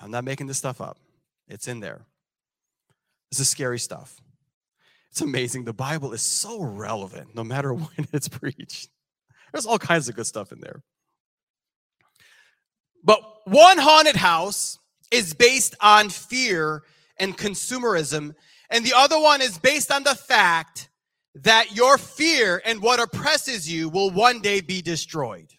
I'm 0.00 0.10
not 0.10 0.24
making 0.24 0.46
this 0.46 0.58
stuff 0.58 0.80
up. 0.80 0.98
It's 1.48 1.68
in 1.68 1.80
there. 1.80 2.02
This 3.30 3.40
is 3.40 3.48
scary 3.48 3.78
stuff. 3.78 4.20
It's 5.10 5.20
amazing. 5.20 5.64
The 5.64 5.72
Bible 5.72 6.12
is 6.12 6.22
so 6.22 6.62
relevant 6.62 7.34
no 7.34 7.42
matter 7.44 7.72
when 7.74 8.06
it's 8.12 8.28
preached. 8.28 8.90
There's 9.52 9.66
all 9.66 9.78
kinds 9.78 10.08
of 10.08 10.14
good 10.14 10.26
stuff 10.26 10.52
in 10.52 10.60
there. 10.60 10.82
But 13.02 13.20
one 13.44 13.78
haunted 13.78 14.16
house 14.16 14.78
is 15.10 15.32
based 15.32 15.76
on 15.80 16.08
fear 16.08 16.82
and 17.18 17.38
consumerism, 17.38 18.34
and 18.68 18.84
the 18.84 18.92
other 18.94 19.20
one 19.20 19.40
is 19.40 19.58
based 19.58 19.92
on 19.92 20.02
the 20.02 20.14
fact 20.14 20.88
that 21.36 21.76
your 21.76 21.98
fear 21.98 22.60
and 22.64 22.82
what 22.82 23.00
oppresses 23.00 23.70
you 23.70 23.88
will 23.88 24.10
one 24.10 24.40
day 24.40 24.60
be 24.60 24.82
destroyed. 24.82 25.52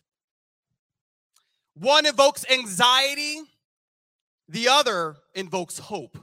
One 1.75 2.05
evokes 2.05 2.45
anxiety 2.51 3.41
the 4.47 4.67
other 4.67 5.15
invokes 5.35 5.79
hope. 5.79 6.17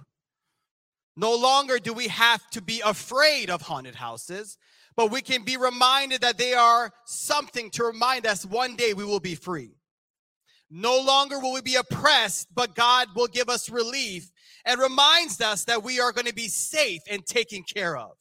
No 1.16 1.34
longer 1.34 1.78
do 1.78 1.92
we 1.92 2.08
have 2.08 2.48
to 2.50 2.62
be 2.62 2.82
afraid 2.84 3.50
of 3.50 3.62
haunted 3.62 3.94
houses, 3.94 4.58
but 4.96 5.10
we 5.10 5.20
can 5.20 5.44
be 5.44 5.56
reminded 5.56 6.22
that 6.22 6.38
they 6.38 6.54
are 6.54 6.92
something 7.04 7.70
to 7.70 7.84
remind 7.84 8.26
us 8.26 8.44
one 8.44 8.76
day 8.76 8.94
we 8.94 9.04
will 9.04 9.20
be 9.20 9.34
free. 9.34 9.76
No 10.70 10.98
longer 11.00 11.38
will 11.38 11.52
we 11.52 11.60
be 11.60 11.76
oppressed, 11.76 12.48
but 12.54 12.74
God 12.74 13.08
will 13.14 13.28
give 13.28 13.48
us 13.48 13.70
relief 13.70 14.30
and 14.64 14.80
reminds 14.80 15.40
us 15.40 15.64
that 15.64 15.84
we 15.84 16.00
are 16.00 16.12
going 16.12 16.26
to 16.26 16.34
be 16.34 16.48
safe 16.48 17.02
and 17.08 17.24
taken 17.24 17.62
care 17.62 17.96
of. 17.96 18.12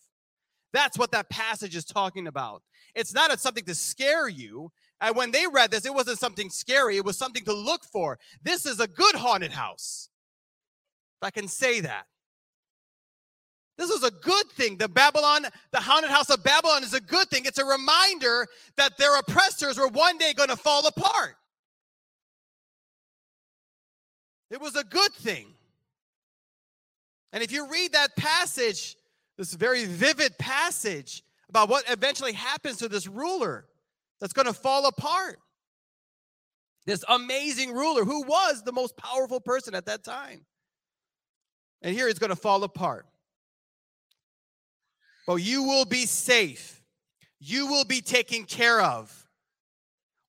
That's 0.72 0.98
what 0.98 1.12
that 1.12 1.30
passage 1.30 1.76
is 1.76 1.86
talking 1.86 2.28
about. 2.28 2.62
It's 2.96 3.14
not 3.14 3.40
something 3.40 3.66
to 3.66 3.76
scare 3.76 4.28
you. 4.28 4.72
And 5.04 5.18
when 5.18 5.32
they 5.32 5.46
read 5.52 5.70
this, 5.70 5.86
it 5.86 5.94
wasn't 5.94 6.18
something 6.18 6.50
scary, 6.50 6.96
it 6.96 7.04
was 7.04 7.18
something 7.18 7.44
to 7.44 7.54
look 7.54 7.84
for. 7.84 8.18
This 8.42 8.66
is 8.66 8.80
a 8.80 8.88
good 8.88 9.16
haunted 9.16 9.52
house. 9.52 10.08
If 11.22 11.28
I 11.28 11.30
can 11.30 11.50
say 11.50 11.82
that. 11.82 12.06
This 13.78 13.90
is 13.90 14.04
a 14.04 14.12
good 14.12 14.50
thing. 14.52 14.78
The 14.78 14.88
Babylon, 14.88 15.46
the 15.72 15.82
haunted 15.82 16.10
house 16.10 16.30
of 16.30 16.42
Babylon 16.42 16.84
is 16.84 16.94
a 16.94 17.02
good 17.02 17.28
thing. 17.30 17.44
It's 17.46 17.58
a 17.58 17.66
reminder 17.66 18.48
that 18.78 18.98
their 18.98 19.20
oppressors 19.20 19.78
were 19.78 19.90
one 19.90 20.18
day 20.18 20.34
going 20.34 20.50
to 20.50 20.56
fall 20.56 20.88
apart. 20.88 21.36
It 24.52 24.62
was 24.62 24.78
a 24.78 24.86
good 24.86 25.12
thing. 25.14 25.48
And 27.34 27.44
if 27.44 27.52
you 27.52 27.68
read 27.68 27.92
that 27.92 28.16
passage, 28.16 28.96
this 29.38 29.54
very 29.54 29.84
vivid 29.84 30.38
passage 30.38 31.24
about 31.50 31.68
what 31.68 31.84
eventually 31.90 32.34
happens 32.34 32.78
to 32.78 32.88
this 32.88 33.08
ruler, 33.08 33.66
that's 34.20 34.34
going 34.34 34.48
to 34.48 34.54
fall 34.54 34.86
apart. 34.86 35.40
This 36.86 37.04
amazing 37.08 37.74
ruler 37.74 38.04
who 38.04 38.24
was 38.24 38.64
the 38.64 38.72
most 38.72 38.98
powerful 38.98 39.40
person 39.40 39.74
at 39.76 39.86
that 39.86 40.04
time. 40.04 40.46
And 41.82 41.96
here 41.96 42.08
it's 42.08 42.20
going 42.20 42.30
to 42.30 42.36
fall 42.36 42.64
apart. 42.64 43.06
But 45.28 45.36
you 45.36 45.64
will 45.64 45.86
be 45.86 46.06
safe. 46.06 46.82
You 47.40 47.68
will 47.68 47.86
be 47.86 48.02
taken 48.02 48.46
care 48.46 48.82
of. 48.82 49.28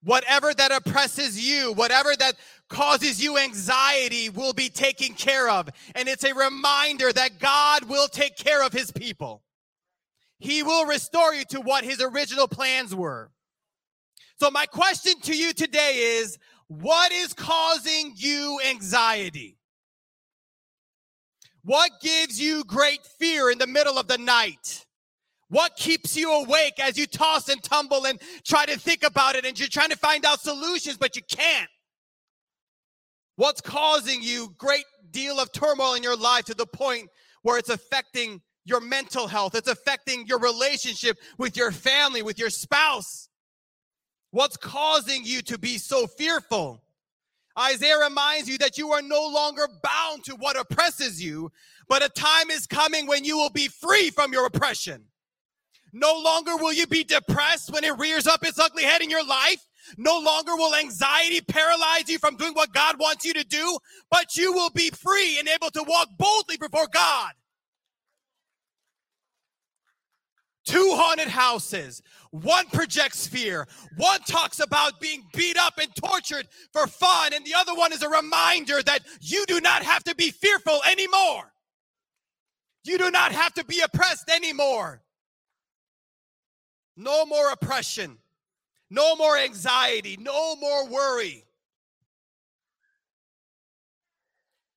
Whatever 0.03 0.53
that 0.53 0.71
oppresses 0.71 1.41
you, 1.41 1.73
whatever 1.73 2.15
that 2.19 2.35
causes 2.69 3.23
you 3.23 3.39
anxiety 3.39 4.29
will 4.29 4.53
be 4.53 4.69
taken 4.69 5.15
care 5.15 5.49
of. 5.49 5.69
And 5.95 6.09
it's 6.09 6.25
a 6.25 6.35
reminder 6.35 7.13
that 7.13 7.39
God 7.39 7.89
will 7.89 8.09
take 8.09 8.37
care 8.37 8.65
of 8.65 8.73
his 8.73 8.93
people. 8.93 9.43
He 10.39 10.63
will 10.63 10.87
restore 10.87 11.33
you 11.33 11.45
to 11.47 11.61
what 11.61 11.85
his 11.85 12.03
original 12.03 12.49
plans 12.49 12.95
were. 12.95 13.31
So, 14.41 14.51
my 14.51 14.67
question 14.67 15.21
to 15.23 15.37
you 15.37 15.53
today 15.53 16.19
is 16.19 16.39
what 16.67 17.13
is 17.13 17.33
causing 17.33 18.13
you 18.17 18.61
anxiety? 18.69 19.59
What 21.63 21.91
gives 22.03 22.41
you 22.41 22.65
great 22.65 23.07
fear 23.19 23.51
in 23.51 23.59
the 23.59 23.67
middle 23.67 23.99
of 23.99 24.09
the 24.09 24.19
night? 24.19 24.85
What 25.49 25.77
keeps 25.77 26.17
you 26.17 26.33
awake 26.33 26.75
as 26.81 26.99
you 26.99 27.07
toss 27.07 27.49
and 27.49 27.63
tumble 27.63 28.07
and 28.07 28.21
try 28.45 28.67
to 28.67 28.79
think 28.79 29.05
about 29.05 29.37
it 29.37 29.45
and 29.45 29.59
you're 29.59 29.69
trying 29.69 29.91
to 29.91 29.97
find 29.97 30.27
out 30.27 30.41
solutions, 30.41 30.97
but 30.97 31.17
you 31.17 31.23
can't? 31.29 31.71
What's 33.37 33.61
causing 33.61 34.23
you 34.23 34.55
great 34.59 34.85
deal 35.11 35.39
of 35.39 35.53
turmoil 35.53 35.95
in 35.95 36.03
your 36.03 36.17
life 36.17 36.45
to 36.47 36.55
the 36.55 36.67
point 36.67 37.09
where 37.43 37.59
it's 37.59 37.71
affecting 37.71 38.43
your 38.65 38.81
mental 38.81 39.27
health, 39.27 39.55
it's 39.55 39.69
affecting 39.69 40.27
your 40.27 40.39
relationship 40.41 41.19
with 41.39 41.57
your 41.57 41.71
family, 41.71 42.23
with 42.23 42.39
your 42.39 42.51
spouse? 42.51 43.29
What's 44.35 44.57
causing 44.57 45.21
you 45.25 45.43
to 45.43 45.59
be 45.59 45.79
so 45.79 46.09
fearful? 46.09 46.83
Isaiah 47.57 48.01
reminds 48.01 48.49
you 48.49 48.59
that 48.59 48.77
you 48.77 48.91
are 48.91 49.01
no 49.01 49.25
longer 49.29 49.69
bound 49.81 50.25
to 50.25 50.35
what 50.35 50.59
oppresses 50.59 51.23
you, 51.23 51.53
but 51.89 52.05
a 52.05 52.09
time 52.09 52.51
is 52.51 52.67
coming 52.67 53.07
when 53.07 53.23
you 53.23 53.37
will 53.37 53.51
be 53.51 53.69
free 53.69 54.11
from 54.11 54.33
your 54.33 54.45
oppression. 54.47 55.05
No 55.93 56.21
longer 56.21 56.57
will 56.57 56.73
you 56.73 56.89
be 56.89 57.05
depressed 57.05 57.73
when 57.73 57.85
it 57.85 57.97
rears 57.97 58.27
up 58.27 58.45
its 58.45 58.59
ugly 58.59 58.83
head 58.83 59.03
in 59.03 59.09
your 59.09 59.25
life. 59.25 59.65
No 59.99 60.19
longer 60.19 60.57
will 60.57 60.75
anxiety 60.75 61.41
paralyze 61.41 62.09
you 62.09 62.19
from 62.19 62.37
doing 62.37 62.55
what 62.55 62.73
God 62.73 62.99
wants 62.99 63.25
you 63.25 63.35
to 63.35 63.45
do, 63.45 63.79
but 64.11 64.37
you 64.37 64.53
will 64.53 64.71
be 64.71 64.91
free 64.91 65.39
and 65.39 65.47
able 65.47 65.71
to 65.71 65.85
walk 65.87 66.09
boldly 66.19 66.57
before 66.57 66.89
God. 66.93 67.35
Two 70.65 70.93
haunted 70.95 71.29
houses. 71.29 72.03
One 72.31 72.67
projects 72.67 73.27
fear. 73.27 73.69
One 73.97 74.21
talks 74.21 74.61
about 74.61 74.99
being 74.99 75.23
beat 75.35 75.59
up 75.59 75.75
and 75.79 75.95
tortured 75.95 76.49
for 76.73 76.87
fun. 76.87 77.35
And 77.35 77.45
the 77.45 77.55
other 77.55 77.75
one 77.75 77.93
is 77.93 78.03
a 78.03 78.09
reminder 78.09 78.83
that 78.83 79.01
you 79.21 79.45
do 79.47 79.61
not 79.61 79.83
have 79.83 80.05
to 80.05 80.15
be 80.15 80.31
fearful 80.31 80.81
anymore. 80.91 81.53
You 82.83 82.99
do 82.99 83.11
not 83.11 83.33
have 83.33 83.53
to 83.55 83.65
be 83.65 83.81
oppressed 83.81 84.31
anymore. 84.31 85.03
No 86.97 87.27
more 87.27 87.51
oppression. 87.51 88.19
No 88.91 89.17
more 89.17 89.37
anxiety. 89.37 90.17
No 90.19 90.57
more 90.57 90.89
worry. 90.89 91.45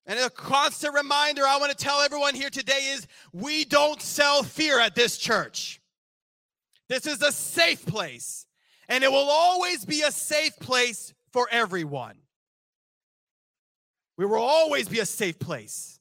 And 0.08 0.18
a 0.18 0.30
constant 0.30 0.94
reminder 0.94 1.42
I 1.46 1.58
want 1.58 1.70
to 1.70 1.76
tell 1.76 2.00
everyone 2.00 2.34
here 2.34 2.48
today 2.48 2.92
is 2.92 3.06
we 3.34 3.66
don't 3.66 4.00
sell 4.00 4.42
fear 4.42 4.80
at 4.80 4.94
this 4.94 5.18
church. 5.18 5.82
This 6.88 7.06
is 7.06 7.20
a 7.20 7.30
safe 7.30 7.84
place, 7.84 8.46
and 8.88 9.04
it 9.04 9.12
will 9.12 9.28
always 9.28 9.84
be 9.84 10.00
a 10.00 10.10
safe 10.10 10.56
place 10.58 11.12
for 11.30 11.46
everyone. 11.50 12.16
We 14.16 14.24
will 14.24 14.42
always 14.42 14.88
be 14.88 14.98
a 15.00 15.06
safe 15.06 15.38
place. 15.38 16.00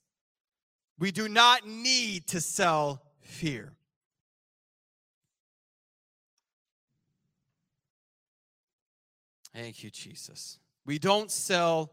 We 0.98 1.12
do 1.12 1.28
not 1.28 1.68
need 1.68 2.28
to 2.28 2.40
sell 2.40 3.04
fear. 3.20 3.74
Thank 9.54 9.84
you, 9.84 9.90
Jesus. 9.90 10.60
We 10.86 10.98
don't 10.98 11.30
sell 11.30 11.92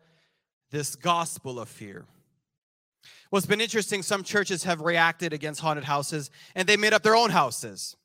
this 0.74 0.96
gospel 0.96 1.60
of 1.60 1.68
fear. 1.68 2.04
What's 3.30 3.46
been 3.46 3.60
interesting, 3.60 4.02
some 4.02 4.24
churches 4.24 4.64
have 4.64 4.80
reacted 4.80 5.32
against 5.32 5.60
haunted 5.60 5.84
houses 5.84 6.30
and 6.56 6.68
they 6.68 6.76
made 6.76 6.92
up 6.92 7.04
their 7.04 7.14
own 7.14 7.30
houses. 7.30 7.96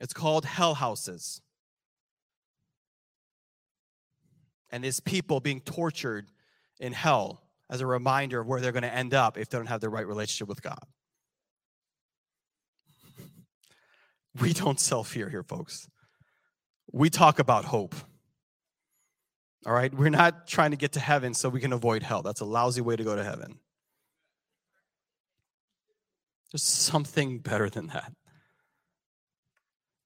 It's 0.00 0.12
called 0.12 0.44
hell 0.44 0.74
houses. 0.74 1.40
And 4.72 4.84
it's 4.84 4.98
people 4.98 5.38
being 5.38 5.60
tortured 5.60 6.26
in 6.80 6.92
hell 6.92 7.40
as 7.70 7.80
a 7.80 7.86
reminder 7.86 8.40
of 8.40 8.48
where 8.48 8.60
they're 8.60 8.72
going 8.72 8.82
to 8.82 8.92
end 8.92 9.14
up 9.14 9.38
if 9.38 9.48
they 9.48 9.56
don't 9.56 9.68
have 9.68 9.80
the 9.80 9.88
right 9.88 10.06
relationship 10.06 10.48
with 10.48 10.60
God. 10.60 10.84
We 14.40 14.52
don't 14.52 14.80
sell 14.80 15.04
fear 15.04 15.28
here, 15.28 15.44
folks. 15.44 15.88
We 16.90 17.08
talk 17.08 17.38
about 17.38 17.66
hope. 17.66 17.94
All 19.66 19.72
right? 19.72 19.92
We're 19.92 20.10
not 20.10 20.46
trying 20.46 20.72
to 20.72 20.76
get 20.76 20.92
to 20.92 21.00
heaven 21.00 21.34
so 21.34 21.48
we 21.48 21.60
can 21.60 21.72
avoid 21.72 22.02
hell. 22.02 22.22
That's 22.22 22.40
a 22.40 22.44
lousy 22.44 22.80
way 22.80 22.96
to 22.96 23.04
go 23.04 23.16
to 23.16 23.24
heaven. 23.24 23.58
There's 26.52 26.62
something 26.62 27.38
better 27.38 27.68
than 27.68 27.88
that. 27.88 28.12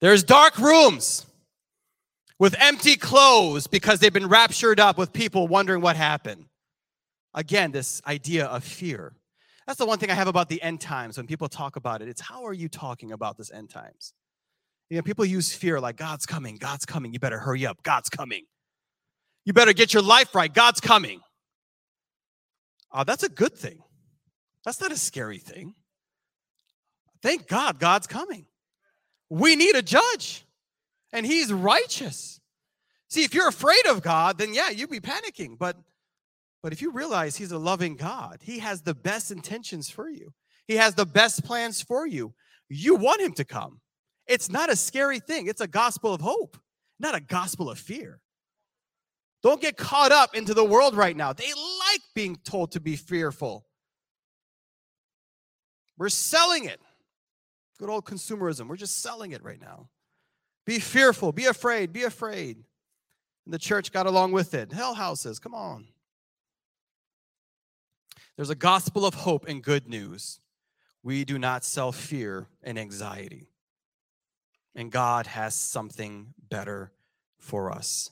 There's 0.01 0.23
dark 0.23 0.59
rooms 0.59 1.27
with 2.38 2.55
empty 2.59 2.97
clothes 2.97 3.66
because 3.66 3.99
they've 3.99 4.12
been 4.12 4.29
raptured 4.29 4.79
up 4.79 4.97
with 4.97 5.12
people 5.12 5.49
wondering 5.49 5.83
what 5.83 5.97
happened. 5.97 6.47
Again, 7.35 7.73
this 7.73 8.01
idea 8.07 8.47
of 8.47 8.64
fear. 8.64 9.12
That's 9.66 9.79
the 9.79 9.87
one 9.87 9.99
thing 9.99 10.11
I 10.11 10.14
have 10.14 10.29
about 10.29 10.49
the 10.49 10.62
end 10.62 10.81
times 10.81 11.18
when 11.18 11.27
people 11.27 11.49
talk 11.49 11.77
about 11.77 12.01
it. 12.01 12.09
It's 12.09 12.21
how 12.21 12.47
are 12.47 12.55
you 12.55 12.68
talking 12.68 13.12
about 13.12 13.37
this 13.37 13.51
end 13.51 13.71
times? 13.71 14.14
You 14.88 14.97
know, 14.97 15.03
people 15.03 15.25
use 15.27 15.53
fear 15.53 15.79
like 15.81 15.97
God's 15.97 16.25
coming, 16.25 16.57
God's 16.57 16.87
coming, 16.87 17.12
you 17.12 17.18
better 17.18 17.38
hurry 17.38 17.66
up, 17.66 17.83
God's 17.83 18.09
coming. 18.09 18.44
You 19.49 19.55
better 19.55 19.73
get 19.73 19.95
your 19.95 20.03
life 20.03 20.35
right. 20.35 20.53
God's 20.53 20.79
coming. 20.79 21.23
Oh, 22.93 23.03
that's 23.03 23.23
a 23.23 23.31
good 23.31 23.55
thing. 23.55 23.83
That's 24.63 24.79
not 24.79 24.93
a 24.93 24.97
scary 24.99 25.39
thing. 25.39 25.75
Thank 27.23 27.49
God 27.49 27.81
God's 27.81 28.07
coming. 28.07 28.45
We 29.31 29.57
need 29.57 29.75
a 29.75 29.81
judge, 29.81 30.45
and 31.15 31.25
he's 31.25 31.51
righteous. 31.51 32.41
See, 33.09 33.25
if 33.25 33.33
you're 33.33 33.49
afraid 33.49 33.87
of 33.89 34.03
God, 34.03 34.37
then 34.37 34.53
yeah, 34.53 34.69
you'd 34.69 34.91
be 34.91 35.01
panicking. 35.01 35.59
But 35.59 35.79
but 36.63 36.75
if 36.75 36.83
you 36.83 36.93
realize 36.93 37.35
he's 37.35 37.53
a 37.53 37.59
loving 37.59 37.97
God, 37.97 38.41
he 38.43 38.59
has 38.59 38.83
the 38.83 38.95
best 38.95 39.31
intentions 39.31 39.89
for 39.89 40.11
you. 40.11 40.35
He 40.67 40.75
has 40.75 40.95
the 40.95 41.07
best 41.07 41.43
plans 41.43 41.81
for 41.81 42.07
you. 42.07 42.35
You 42.69 42.97
want 42.97 43.23
him 43.23 43.33
to 43.33 43.47
come. 43.47 43.81
It's 44.27 44.51
not 44.51 44.71
a 44.71 44.77
scary 44.77 45.21
thing. 45.21 45.47
It's 45.47 45.63
a 45.63 45.67
gospel 45.67 46.13
of 46.13 46.21
hope, 46.21 46.59
not 47.01 47.15
a 47.15 47.21
gospel 47.21 47.71
of 47.71 47.79
fear. 47.79 48.21
Don't 49.42 49.61
get 49.61 49.77
caught 49.77 50.12
up 50.12 50.35
into 50.35 50.55
the 50.55 50.64
world 50.64 50.96
right 50.96 51.16
now. 51.16 51.33
They 51.33 51.53
like 51.53 52.01
being 52.14 52.37
told 52.37 52.72
to 52.72 52.81
be 52.81 52.96
fearful. 52.96 53.66
We're 55.96 56.09
selling 56.09 56.64
it. 56.64 56.81
Good 57.79 57.88
old 57.88 58.05
consumerism. 58.05 58.68
We're 58.68 58.77
just 58.77 59.01
selling 59.01 59.33
it 59.33 59.42
right 59.44 59.61
now. 59.61 59.88
Be 60.66 60.81
fearful, 60.81 61.33
be 61.33 61.46
afraid, 61.46 61.92
be 61.92 62.03
afraid. 62.03 62.57
And 63.44 63.55
the 63.55 63.59
church 63.59 63.92
got 63.92 64.07
along 64.07 64.33
with 64.33 64.53
it. 64.53 64.72
Hell 64.72 64.94
houses, 64.94 65.38
come 65.38 65.55
on. 65.55 65.87
There's 68.37 68.51
a 68.51 68.55
gospel 68.55 69.07
of 69.07 69.14
hope 69.14 69.48
and 69.48 69.62
good 69.62 69.88
news. 69.88 70.40
We 71.03 71.24
do 71.24 71.38
not 71.38 71.64
sell 71.64 71.90
fear 71.90 72.48
and 72.62 72.79
anxiety. 72.79 73.48
And 74.74 74.92
God 74.92 75.27
has 75.27 75.55
something 75.55 76.35
better 76.51 76.92
for 77.38 77.72
us. 77.72 78.11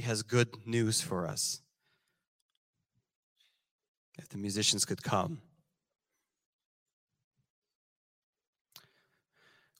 He 0.00 0.06
has 0.06 0.22
good 0.22 0.48
news 0.64 1.02
for 1.02 1.26
us. 1.26 1.60
If 4.16 4.30
the 4.30 4.38
musicians 4.38 4.86
could 4.86 5.02
come. 5.02 5.42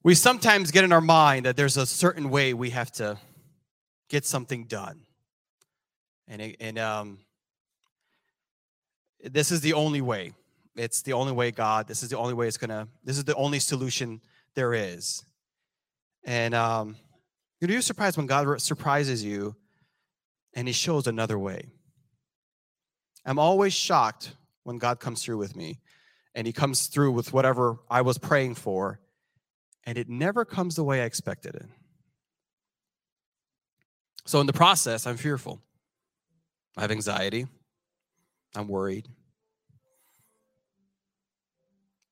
We 0.03 0.15
sometimes 0.15 0.73
get 0.73 0.85
in 0.85 0.93
our 0.93 1.01
mind 1.01 1.47
that 1.47 1.57
there's 1.57 1.79
a 1.79 1.87
certain 1.87 2.29
way 2.29 2.53
we 2.53 2.69
have 2.69 2.93
to 2.93 3.17
get 4.11 4.27
something 4.27 4.65
done. 4.65 5.07
And, 6.29 6.55
and 6.61 6.79
um, 6.79 7.21
this 9.25 9.51
is 9.51 9.63
the 9.63 9.73
only 9.73 10.03
way. 10.03 10.35
It's 10.77 11.01
the 11.01 11.15
only 11.15 11.33
way, 11.33 11.51
God. 11.51 11.89
This 11.89 12.03
is 12.03 12.11
the 12.11 12.19
only 12.19 12.35
way 12.35 12.47
it's 12.47 12.59
going 12.59 12.69
to, 12.69 12.89
this 13.03 13.17
is 13.17 13.25
the 13.25 13.37
only 13.37 13.59
solution 13.59 14.21
there 14.55 14.75
is. 14.75 15.25
And 16.25 16.53
um, 16.53 16.97
you're 17.63 17.81
surprised 17.81 18.19
when 18.19 18.27
God 18.27 18.61
surprises 18.61 19.25
you 19.25 19.57
and 20.55 20.67
he 20.67 20.73
shows 20.73 21.07
another 21.07 21.39
way. 21.39 21.71
I'm 23.25 23.39
always 23.39 23.73
shocked 23.73 24.33
when 24.65 24.79
God 24.79 25.01
comes 25.01 25.23
through 25.23 25.39
with 25.39 25.55
me 25.55 25.81
and 26.35 26.47
he 26.47 26.53
comes 26.53 26.87
through 26.87 27.13
with 27.13 27.33
whatever 27.33 27.79
I 27.91 28.03
was 28.03 28.19
praying 28.19 28.55
for, 28.55 29.01
and 29.85 29.99
it 29.99 30.09
never 30.09 30.45
comes 30.45 30.77
the 30.77 30.85
way 30.85 31.03
I 31.03 31.05
expected 31.05 31.55
it. 31.55 31.67
So, 34.27 34.41
in 34.41 34.47
the 34.47 34.53
process, 34.53 35.07
I'm 35.07 35.17
fearful. 35.17 35.61
I 36.77 36.83
have 36.83 36.91
anxiety. 36.91 37.47
I'm 38.55 38.69
worried. 38.69 39.09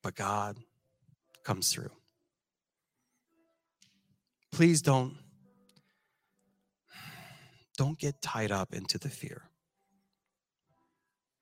But 0.02 0.16
God 0.16 0.56
comes 1.44 1.72
through. 1.72 1.90
Please 4.50 4.82
don't 4.82 5.16
don't 7.78 7.98
get 7.98 8.20
tied 8.20 8.50
up 8.50 8.74
into 8.74 8.98
the 8.98 9.08
fear. 9.08 9.44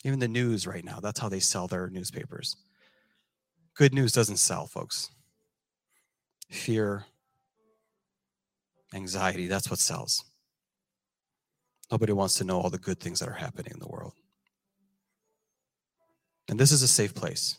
Even 0.04 0.20
the 0.20 0.28
news 0.28 0.66
right 0.66 0.84
now, 0.84 1.00
that's 1.00 1.18
how 1.18 1.28
they 1.28 1.40
sell 1.40 1.66
their 1.66 1.88
newspapers. 1.88 2.54
Good 3.74 3.92
news 3.92 4.12
doesn't 4.12 4.36
sell, 4.36 4.66
folks. 4.66 5.10
Fear, 6.48 7.06
anxiety, 8.94 9.48
that's 9.48 9.68
what 9.68 9.80
sells. 9.80 10.24
Nobody 11.90 12.12
wants 12.12 12.34
to 12.34 12.44
know 12.44 12.60
all 12.60 12.70
the 12.70 12.78
good 12.78 13.00
things 13.00 13.18
that 13.20 13.28
are 13.28 13.32
happening 13.32 13.72
in 13.72 13.80
the 13.80 13.88
world. 13.88 14.12
And 16.48 16.60
this 16.60 16.70
is 16.70 16.82
a 16.82 16.88
safe 16.88 17.14
place. 17.14 17.56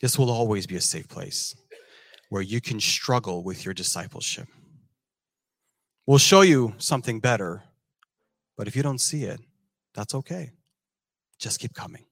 This 0.00 0.18
will 0.18 0.30
always 0.30 0.66
be 0.66 0.76
a 0.76 0.80
safe 0.80 1.08
place 1.08 1.56
where 2.30 2.42
you 2.42 2.60
can 2.60 2.78
struggle 2.78 3.42
with 3.42 3.64
your 3.64 3.74
discipleship. 3.74 4.48
We'll 6.08 6.16
show 6.16 6.40
you 6.40 6.72
something 6.78 7.20
better, 7.20 7.64
But 8.56 8.66
if 8.66 8.74
you 8.74 8.82
don't 8.82 8.98
see 8.98 9.24
it, 9.24 9.40
that's 9.94 10.14
okay. 10.14 10.52
Just 11.38 11.60
keep 11.60 11.74
coming. 11.74 12.06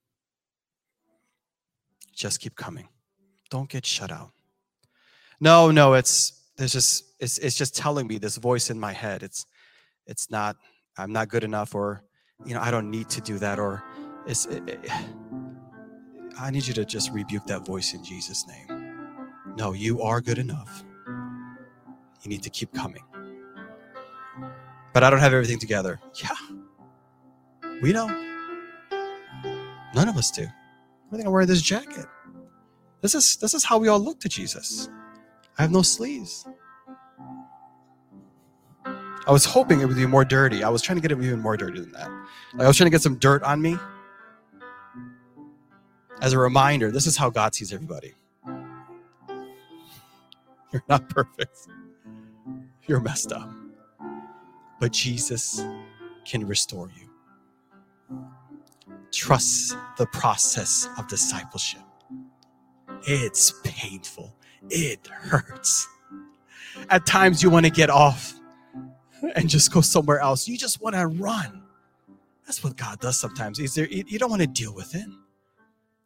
Just 2.14 2.38
keep 2.40 2.54
coming. 2.56 2.88
Don't 3.48 3.70
get 3.70 3.86
shut 3.86 4.12
out. 4.12 4.32
No, 5.40 5.70
no, 5.70 5.94
it's 5.94 6.42
there's 6.58 6.74
just 6.74 7.04
it's 7.20 7.38
it's 7.38 7.56
just 7.56 7.74
telling 7.74 8.06
me 8.06 8.18
this 8.18 8.36
voice 8.36 8.68
in 8.68 8.78
my 8.78 8.92
head. 8.92 9.22
It's 9.22 9.46
it's 10.06 10.30
not 10.30 10.56
I'm 10.98 11.10
not 11.10 11.28
good 11.30 11.42
enough 11.42 11.74
or 11.74 12.04
you 12.44 12.52
know, 12.52 12.60
I 12.60 12.70
don't 12.70 12.90
need 12.90 13.08
to 13.08 13.22
do 13.22 13.38
that 13.38 13.58
or 13.58 13.82
it's 14.26 14.44
it, 14.44 14.62
it, 14.68 14.90
I 16.38 16.50
need 16.50 16.66
you 16.66 16.74
to 16.74 16.84
just 16.84 17.12
rebuke 17.12 17.46
that 17.46 17.64
voice 17.64 17.94
in 17.94 18.04
Jesus 18.04 18.46
name. 18.46 18.68
No, 19.56 19.72
you 19.72 20.02
are 20.02 20.20
good 20.20 20.38
enough. 20.38 20.84
You 22.22 22.28
need 22.28 22.42
to 22.42 22.50
keep 22.50 22.74
coming. 22.74 23.02
But 24.92 25.04
I 25.04 25.10
don't 25.10 25.20
have 25.20 25.32
everything 25.34 25.58
together. 25.58 26.00
Yeah. 26.22 26.30
We 27.82 27.92
don't. 27.92 28.26
None 29.94 30.08
of 30.08 30.16
us 30.16 30.30
do. 30.30 30.44
I 30.44 31.14
think 31.16 31.26
I 31.26 31.28
wear 31.28 31.46
this 31.46 31.62
jacket. 31.62 32.06
This 33.02 33.14
is 33.14 33.36
this 33.36 33.54
is 33.54 33.64
how 33.64 33.78
we 33.78 33.88
all 33.88 34.00
look 34.00 34.20
to 34.20 34.28
Jesus. 34.28 34.88
I 35.58 35.62
have 35.62 35.70
no 35.70 35.82
sleeves. 35.82 36.46
I 39.26 39.32
was 39.32 39.44
hoping 39.44 39.80
it 39.80 39.86
would 39.86 39.96
be 39.96 40.06
more 40.06 40.24
dirty. 40.24 40.62
I 40.62 40.68
was 40.68 40.82
trying 40.82 40.96
to 40.96 41.02
get 41.02 41.10
it 41.10 41.22
even 41.22 41.40
more 41.40 41.56
dirty 41.56 41.80
than 41.80 41.92
that. 41.92 42.08
Like 42.54 42.64
I 42.64 42.68
was 42.68 42.76
trying 42.76 42.86
to 42.86 42.90
get 42.90 43.02
some 43.02 43.16
dirt 43.16 43.42
on 43.42 43.60
me. 43.60 43.76
As 46.20 46.32
a 46.32 46.38
reminder, 46.38 46.90
this 46.90 47.06
is 47.06 47.16
how 47.16 47.28
God 47.30 47.54
sees 47.54 47.72
everybody. 47.72 48.14
You're 50.72 50.84
not 50.88 51.08
perfect. 51.10 51.56
You're 52.86 53.00
messed 53.00 53.32
up. 53.32 53.50
But 54.80 54.92
Jesus 54.92 55.64
can 56.24 56.46
restore 56.46 56.90
you. 56.90 57.10
Trust 59.12 59.76
the 59.96 60.06
process 60.06 60.88
of 60.98 61.08
discipleship. 61.08 61.80
It's 63.04 63.52
painful. 63.64 64.34
It 64.68 65.06
hurts. 65.06 65.88
At 66.90 67.06
times 67.06 67.42
you 67.42 67.50
want 67.50 67.66
to 67.66 67.72
get 67.72 67.88
off 67.90 68.34
and 69.34 69.48
just 69.48 69.72
go 69.72 69.80
somewhere 69.80 70.20
else. 70.20 70.46
You 70.48 70.58
just 70.58 70.82
want 70.82 70.94
to 70.96 71.06
run. 71.06 71.62
That's 72.46 72.62
what 72.62 72.76
God 72.76 73.00
does 73.00 73.18
sometimes. 73.18 73.58
Is 73.58 73.74
there 73.74 73.88
you 73.88 74.18
don't 74.18 74.30
want 74.30 74.42
to 74.42 74.48
deal 74.48 74.74
with 74.74 74.94
it. 74.94 75.06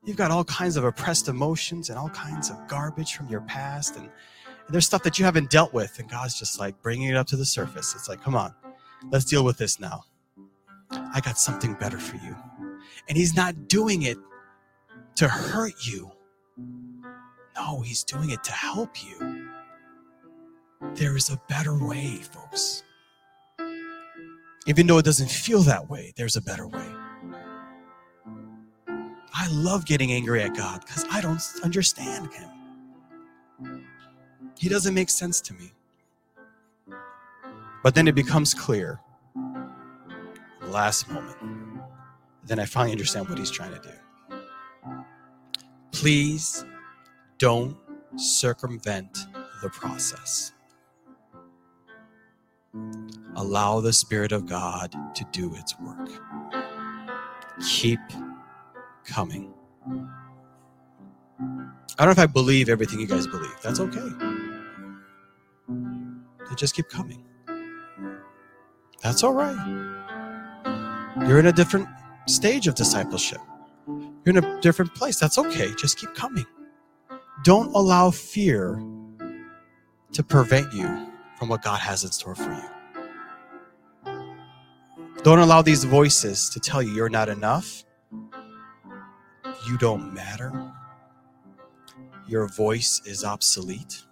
You've 0.04 0.16
got 0.16 0.30
all 0.30 0.44
kinds 0.44 0.76
of 0.76 0.84
oppressed 0.84 1.28
emotions 1.28 1.90
and 1.90 1.98
all 1.98 2.08
kinds 2.10 2.50
of 2.50 2.68
garbage 2.68 3.14
from 3.14 3.28
your 3.28 3.42
past 3.42 3.96
and, 3.96 4.04
and 4.06 4.74
there's 4.74 4.86
stuff 4.86 5.02
that 5.02 5.18
you 5.18 5.24
haven't 5.26 5.50
dealt 5.50 5.74
with 5.74 5.98
and 5.98 6.08
God's 6.08 6.38
just 6.38 6.58
like 6.58 6.80
bringing 6.82 7.08
it 7.08 7.16
up 7.16 7.26
to 7.28 7.36
the 7.36 7.44
surface. 7.44 7.94
It's 7.94 8.08
like, 8.08 8.22
"Come 8.22 8.34
on. 8.34 8.54
Let's 9.10 9.24
deal 9.24 9.44
with 9.44 9.56
this 9.58 9.80
now. 9.80 10.04
I 10.90 11.20
got 11.20 11.38
something 11.38 11.74
better 11.74 11.98
for 11.98 12.16
you." 12.16 12.36
And 13.08 13.16
he's 13.16 13.34
not 13.34 13.68
doing 13.68 14.02
it 14.02 14.18
to 15.16 15.28
hurt 15.28 15.86
you. 15.86 16.10
No, 17.56 17.80
he's 17.80 18.04
doing 18.04 18.30
it 18.30 18.42
to 18.44 18.52
help 18.52 19.02
you. 19.04 19.50
There 20.94 21.16
is 21.16 21.30
a 21.30 21.40
better 21.48 21.76
way, 21.76 22.16
folks. 22.16 22.84
Even 24.66 24.86
though 24.86 24.98
it 24.98 25.04
doesn't 25.04 25.30
feel 25.30 25.62
that 25.62 25.88
way, 25.90 26.12
there's 26.16 26.36
a 26.36 26.40
better 26.40 26.66
way. 26.66 26.94
I 29.34 29.48
love 29.50 29.86
getting 29.86 30.12
angry 30.12 30.42
at 30.42 30.54
God 30.54 30.82
because 30.86 31.04
I 31.10 31.20
don't 31.20 31.42
understand 31.62 32.30
Him. 32.32 33.86
He 34.58 34.68
doesn't 34.68 34.94
make 34.94 35.10
sense 35.10 35.40
to 35.42 35.54
me. 35.54 35.72
But 37.82 37.94
then 37.94 38.08
it 38.08 38.14
becomes 38.14 38.54
clear, 38.54 39.00
last 40.62 41.08
moment. 41.08 41.36
Then 42.44 42.58
I 42.58 42.64
finally 42.64 42.92
understand 42.92 43.28
what 43.28 43.38
He's 43.38 43.50
trying 43.50 43.72
to 43.72 43.80
do. 43.80 43.94
Please 45.92 46.64
don't 47.38 47.76
circumvent 48.16 49.26
the 49.62 49.70
process. 49.70 50.52
Allow 53.36 53.80
the 53.80 53.92
Spirit 53.92 54.32
of 54.32 54.46
God 54.46 54.92
to 55.14 55.24
do 55.32 55.54
its 55.54 55.78
work. 55.80 56.08
Keep 57.66 58.00
coming. 59.04 59.52
I 61.98 62.04
don't 62.04 62.06
know 62.06 62.12
if 62.12 62.18
I 62.18 62.26
believe 62.26 62.68
everything 62.68 63.00
you 63.00 63.06
guys 63.06 63.26
believe. 63.26 63.56
That's 63.62 63.80
okay. 63.80 64.08
Just 66.56 66.74
keep 66.74 66.88
coming. 66.88 67.24
That's 69.02 69.22
all 69.24 69.32
right. 69.32 69.86
You're 71.26 71.38
in 71.40 71.46
a 71.46 71.52
different 71.52 71.88
stage 72.26 72.66
of 72.66 72.74
discipleship. 72.74 73.40
You're 74.24 74.36
in 74.36 74.44
a 74.44 74.60
different 74.60 74.94
place. 74.94 75.18
That's 75.18 75.38
okay. 75.38 75.74
Just 75.76 75.98
keep 75.98 76.14
coming. 76.14 76.46
Don't 77.44 77.74
allow 77.74 78.10
fear 78.10 78.82
to 80.12 80.22
prevent 80.22 80.72
you 80.72 81.08
from 81.38 81.48
what 81.48 81.62
God 81.62 81.80
has 81.80 82.04
in 82.04 82.10
store 82.12 82.34
for 82.34 82.52
you. 82.52 82.70
Don't 85.22 85.38
allow 85.38 85.62
these 85.62 85.84
voices 85.84 86.48
to 86.50 86.60
tell 86.60 86.82
you 86.82 86.92
you're 86.92 87.10
not 87.10 87.28
enough, 87.28 87.84
you 89.66 89.76
don't 89.78 90.14
matter, 90.14 90.72
your 92.26 92.48
voice 92.48 93.02
is 93.04 93.24
obsolete. 93.24 94.02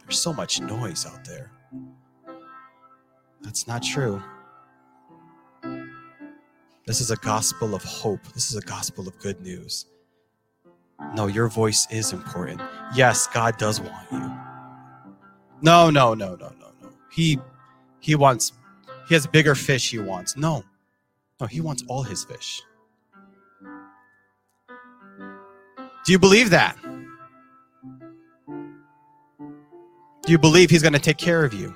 There's 0.00 0.18
so 0.18 0.32
much 0.32 0.60
noise 0.60 1.06
out 1.06 1.24
there. 1.24 1.52
That's 3.50 3.66
not 3.66 3.82
true. 3.82 4.22
This 6.86 7.00
is 7.00 7.10
a 7.10 7.16
gospel 7.16 7.74
of 7.74 7.82
hope. 7.82 8.22
This 8.32 8.48
is 8.48 8.56
a 8.56 8.60
gospel 8.60 9.08
of 9.08 9.18
good 9.18 9.40
news. 9.40 9.86
No, 11.16 11.26
your 11.26 11.48
voice 11.48 11.84
is 11.90 12.12
important. 12.12 12.60
Yes, 12.94 13.26
God 13.26 13.58
does 13.58 13.80
want 13.80 14.06
you. 14.12 14.32
No, 15.62 15.90
no, 15.90 16.14
no, 16.14 16.36
no, 16.36 16.52
no, 16.60 16.70
no. 16.80 16.90
He 17.10 17.40
he 17.98 18.14
wants 18.14 18.52
he 19.08 19.14
has 19.14 19.26
bigger 19.26 19.56
fish 19.56 19.90
he 19.90 19.98
wants. 19.98 20.36
No. 20.36 20.62
No, 21.40 21.48
he 21.48 21.60
wants 21.60 21.82
all 21.88 22.04
his 22.04 22.22
fish. 22.22 22.62
Do 26.04 26.12
you 26.12 26.20
believe 26.20 26.50
that? 26.50 26.76
Do 30.22 30.28
you 30.28 30.38
believe 30.38 30.70
he's 30.70 30.82
going 30.82 30.92
to 30.92 31.00
take 31.00 31.18
care 31.18 31.44
of 31.44 31.52
you? 31.52 31.74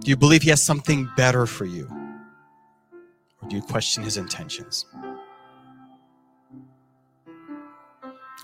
Do 0.00 0.10
you 0.10 0.16
believe 0.16 0.42
he 0.42 0.50
has 0.50 0.62
something 0.62 1.08
better 1.16 1.46
for 1.46 1.66
you? 1.66 1.88
Or 3.42 3.48
do 3.48 3.56
you 3.56 3.62
question 3.62 4.02
his 4.02 4.16
intentions? 4.16 4.86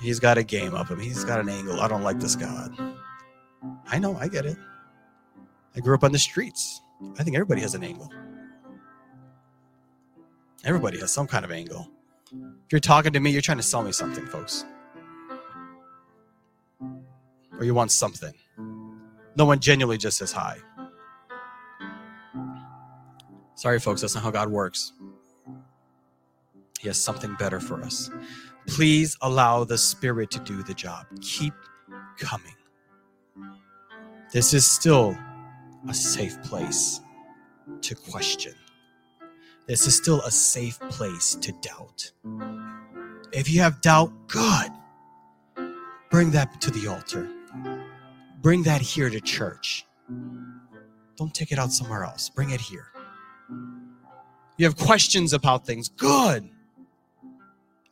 He's 0.03 0.21
got 0.21 0.37
a 0.37 0.43
game 0.43 0.75
up 0.75 0.89
him. 0.89 1.01
He's 1.01 1.25
got 1.25 1.41
an 1.41 1.49
angle. 1.49 1.81
I 1.81 1.89
don't 1.89 2.03
like 2.03 2.21
this 2.21 2.37
God. 2.37 2.77
I 3.89 3.99
know, 3.99 4.17
I 4.17 4.29
get 4.29 4.45
it. 4.45 4.59
I 5.75 5.81
grew 5.81 5.95
up 5.95 6.05
on 6.05 6.13
the 6.13 6.19
streets. 6.19 6.83
I 7.19 7.23
think 7.23 7.37
everybody 7.37 7.63
has 7.63 7.75
an 7.75 7.83
angle. 7.83 8.11
Everybody 10.65 10.99
has 11.01 11.13
some 11.13 11.27
kind 11.27 11.45
of 11.45 11.51
angle. 11.51 11.89
If 12.33 12.73
you're 12.73 12.81
talking 12.81 13.13
to 13.13 13.21
me, 13.21 13.31
you're 13.31 13.41
trying 13.41 13.59
to 13.59 13.63
sell 13.63 13.83
me 13.83 13.93
something, 13.93 14.27
folks. 14.27 14.65
Or 17.59 17.65
you 17.65 17.73
want 17.73 17.93
something. 17.93 18.35
No 19.37 19.45
one 19.45 19.61
genuinely 19.61 19.97
just 19.97 20.19
says 20.19 20.33
hi. 20.33 20.59
Sorry, 23.67 23.81
folks, 23.81 24.01
that's 24.03 24.15
not 24.15 24.23
how 24.23 24.31
God 24.31 24.49
works. 24.49 24.93
He 26.79 26.87
has 26.87 26.97
something 26.97 27.35
better 27.35 27.59
for 27.59 27.83
us. 27.83 28.09
Please 28.69 29.17
allow 29.23 29.65
the 29.65 29.77
Spirit 29.77 30.31
to 30.31 30.39
do 30.39 30.63
the 30.63 30.73
job. 30.73 31.05
Keep 31.21 31.53
coming. 32.17 32.55
This 34.33 34.55
is 34.55 34.65
still 34.65 35.19
a 35.89 35.93
safe 35.93 36.41
place 36.45 37.01
to 37.81 37.97
question. 37.97 38.55
This 39.67 39.89
is 39.89 39.97
still 39.97 40.21
a 40.21 40.31
safe 40.31 40.79
place 40.89 41.35
to 41.35 41.51
doubt. 41.61 42.13
If 43.33 43.51
you 43.51 43.63
have 43.63 43.81
doubt, 43.81 44.13
good. 44.29 44.71
Bring 46.13 46.31
that 46.31 46.61
to 46.61 46.71
the 46.71 46.87
altar. 46.87 47.29
Bring 48.43 48.63
that 48.63 48.81
here 48.81 49.11
to 49.11 49.21
church. 49.21 49.85
Don't 51.17 51.35
take 51.35 51.51
it 51.51 51.59
out 51.59 51.73
somewhere 51.73 52.05
else. 52.05 52.29
Bring 52.29 52.51
it 52.51 52.61
here. 52.61 52.93
You 54.57 54.65
have 54.65 54.77
questions 54.77 55.33
about 55.33 55.67
things, 55.67 55.89
good. 55.89 56.49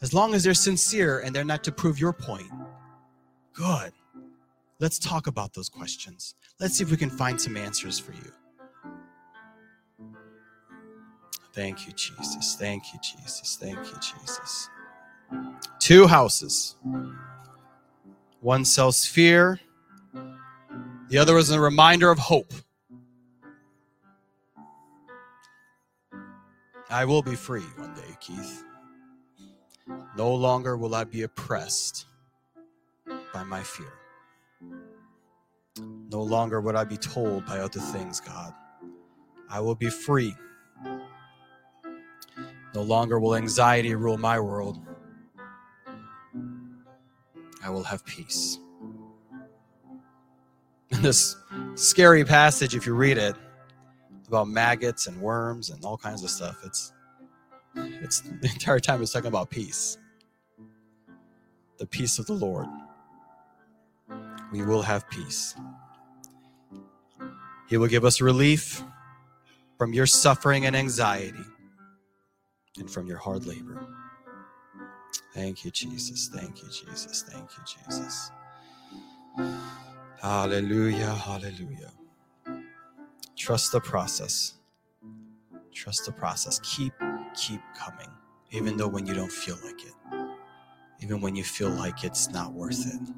As 0.01 0.13
long 0.15 0.35
as 0.35 0.45
they're 0.45 0.55
sincere 0.55 1.21
and 1.21 1.35
they're 1.35 1.45
not 1.45 1.65
to 1.65 1.73
prove 1.73 1.99
your 1.99 2.13
point, 2.13 2.51
good. 3.53 3.93
Let's 4.81 4.99
talk 4.99 5.27
about 5.27 5.55
those 5.55 5.69
questions. 5.69 6.35
Let's 6.61 6.77
see 6.77 6.85
if 6.85 6.91
we 6.91 6.97
can 6.97 7.11
find 7.11 7.41
some 7.41 7.57
answers 7.57 7.99
for 7.99 8.13
you. 8.13 8.33
Thank 11.53 11.87
you, 11.87 11.93
Jesus. 11.93 12.57
Thank 12.59 12.93
you, 12.93 12.99
Jesus. 13.01 13.57
Thank 13.61 13.79
you, 13.79 13.95
Jesus. 13.95 14.69
Two 15.79 16.07
houses. 16.07 16.77
One 18.41 18.65
sells 18.65 19.07
fear, 19.07 19.61
the 21.09 21.19
other 21.19 21.39
is 21.39 21.51
a 21.51 21.61
reminder 21.61 22.11
of 22.11 22.19
hope. 22.19 22.53
I 26.95 27.05
will 27.05 27.23
be 27.23 27.35
free 27.35 27.67
one 27.77 27.93
day, 27.95 28.17
Keith. 28.21 28.63
No 30.17 30.33
longer 30.33 30.77
will 30.77 30.95
I 30.95 31.03
be 31.03 31.23
oppressed 31.23 32.07
by 33.33 33.43
my 33.43 33.65
fear. 33.65 33.93
No 36.09 36.23
longer 36.23 36.61
would 36.61 36.77
I 36.77 36.85
be 36.85 36.97
told 36.97 37.47
by 37.47 37.59
other 37.59 37.81
things, 37.81 38.21
God. 38.21 38.55
I 39.51 39.59
will 39.59 39.75
be 39.75 39.91
free. 39.91 40.37
No 42.77 42.83
longer 42.83 43.19
will 43.19 43.35
anxiety 43.35 43.97
rule 43.97 44.17
my 44.17 44.39
world. 44.39 44.79
I 47.61 47.71
will 47.71 47.83
have 47.83 48.07
peace. 48.07 48.61
In 50.91 51.03
this 51.03 51.37
scary 51.75 52.25
passage, 52.25 52.77
if 52.77 52.87
you 52.87 52.95
read 52.95 53.19
it, 53.19 53.35
about 54.35 54.49
maggots 54.49 55.07
and 55.07 55.21
worms 55.21 55.71
and 55.71 55.85
all 55.85 55.97
kinds 55.97 56.25
of 56.25 56.31
stuff, 56.31 56.59
it's 56.65 56.93
it's 57.77 58.21
the 58.43 58.49
entire 58.53 58.81
time 58.81 59.01
it's 59.01 59.13
talking 59.13 59.29
about 59.29 59.51
peace. 59.51 59.99
The 61.79 61.87
peace 61.87 62.19
of 62.19 62.27
the 62.27 62.35
Lord. 62.35 62.67
We 64.53 64.65
will 64.65 64.83
have 64.83 65.09
peace. 65.09 65.55
He 67.69 67.77
will 67.77 67.89
give 67.89 68.05
us 68.05 68.21
relief 68.21 68.83
from 69.79 69.93
your 69.93 70.07
suffering 70.07 70.67
and 70.67 70.77
anxiety 70.77 71.45
and 72.79 72.91
from 72.91 73.07
your 73.07 73.19
hard 73.19 73.47
labor. 73.47 73.87
Thank 75.35 75.65
you, 75.65 75.71
Jesus. 75.71 76.29
Thank 76.29 76.63
you, 76.63 76.69
Jesus. 76.69 77.23
Thank 77.23 77.49
you, 77.57 77.65
Jesus. 77.65 78.31
Hallelujah. 80.21 81.13
Hallelujah. 81.13 81.91
Trust 83.45 83.73
the 83.73 83.81
process. 83.81 84.55
Trust 85.71 86.07
the 86.07 86.13
process. 86.13 86.59
Keep, 86.63 86.95
keep 87.35 87.61
coming, 87.79 88.09
even 88.53 88.79
though 88.79 88.89
when 88.89 89.07
you 89.07 89.13
don't 89.13 89.31
feel 89.31 89.59
like 89.63 89.85
it, 89.85 89.93
even 91.03 91.21
when 91.21 91.37
you 91.37 91.45
feel 91.45 91.69
like 91.69 92.05
it's 92.05 92.31
not 92.31 92.55
worth 92.55 92.87
it, 92.87 93.11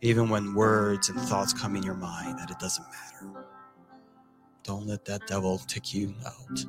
even 0.00 0.30
when 0.30 0.54
words 0.54 1.10
and 1.10 1.20
thoughts 1.20 1.52
come 1.52 1.76
in 1.76 1.82
your 1.82 1.96
mind 1.96 2.38
that 2.38 2.50
it 2.50 2.58
doesn't 2.58 2.86
matter. 2.88 3.44
Don't 4.62 4.86
let 4.86 5.04
that 5.04 5.26
devil 5.26 5.58
take 5.66 5.92
you 5.92 6.14
out. 6.24 6.64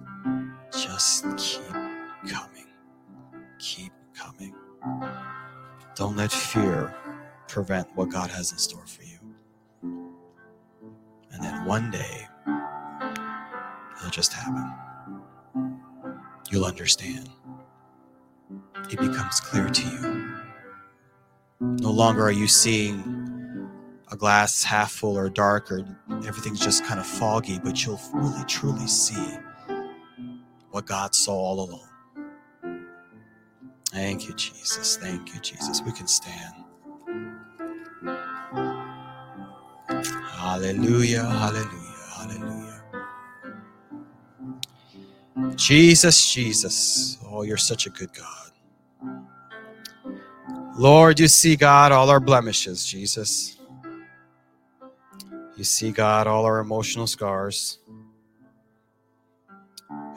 Just 0.74 1.24
keep 1.38 1.62
coming. 2.30 2.68
Keep 3.60 3.94
coming. 4.14 4.54
Don't 5.96 6.18
let 6.18 6.34
fear 6.34 6.94
prevent 7.48 7.88
what 7.96 8.10
God 8.10 8.30
has 8.30 8.52
in 8.52 8.58
store 8.58 8.86
for 8.86 9.04
you. 9.04 9.20
And 11.32 11.42
then 11.42 11.64
one 11.64 11.92
day, 11.92 12.28
it'll 13.98 14.12
just 14.12 14.34
happen. 14.34 14.74
You'll 16.52 16.66
understand. 16.66 17.30
It 18.90 19.00
becomes 19.00 19.40
clear 19.40 19.70
to 19.70 19.84
you. 19.90 20.28
No 21.62 21.92
longer 21.92 22.24
are 22.24 22.32
you 22.32 22.48
seeing 22.48 23.28
a 24.12 24.16
glass 24.16 24.64
half 24.64 24.92
full 24.92 25.18
or 25.18 25.30
dark 25.30 25.72
or 25.72 25.86
everything's 26.26 26.60
just 26.60 26.86
kind 26.86 27.00
of 27.00 27.06
foggy, 27.08 27.60
but 27.64 27.86
you'll 27.86 28.00
really 28.14 28.44
truly 28.46 28.88
see 28.88 29.38
what 30.72 30.86
God 30.86 31.16
saw 31.16 31.34
all 31.34 31.62
along. 31.62 31.88
Thank 33.92 34.28
you, 34.28 34.36
Jesus. 34.36 34.98
Thank 34.98 35.34
you, 35.34 35.42
Jesus. 35.42 35.82
We 35.82 35.92
can 35.92 36.08
stand. 36.08 36.56
Hallelujah, 40.22 41.24
hallelujah, 41.24 42.06
hallelujah. 42.16 42.77
Jesus, 45.58 46.32
Jesus. 46.32 47.18
Oh, 47.26 47.42
you're 47.42 47.58
such 47.58 47.88
a 47.88 47.90
good 47.90 48.12
God. 48.14 48.52
Lord, 50.78 51.20
you 51.20 51.28
see, 51.28 51.56
God, 51.56 51.92
all 51.92 52.10
our 52.12 52.20
blemishes, 52.20 52.86
Jesus. 52.86 53.58
You 55.58 55.64
see, 55.64 55.92
God, 55.92 56.28
all 56.28 56.46
our 56.46 56.60
emotional 56.60 57.08
scars. 57.08 57.80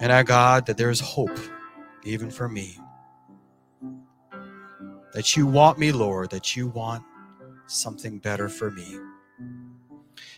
And 0.00 0.12
I, 0.12 0.22
God, 0.22 0.66
that 0.66 0.76
there 0.76 0.90
is 0.90 1.00
hope, 1.00 1.38
even 2.04 2.30
for 2.30 2.46
me. 2.46 2.78
That 5.14 5.34
you 5.36 5.46
want 5.46 5.78
me, 5.78 5.92
Lord, 5.92 6.30
that 6.30 6.54
you 6.54 6.68
want 6.68 7.02
something 7.66 8.18
better 8.18 8.50
for 8.50 8.70
me. 8.70 8.98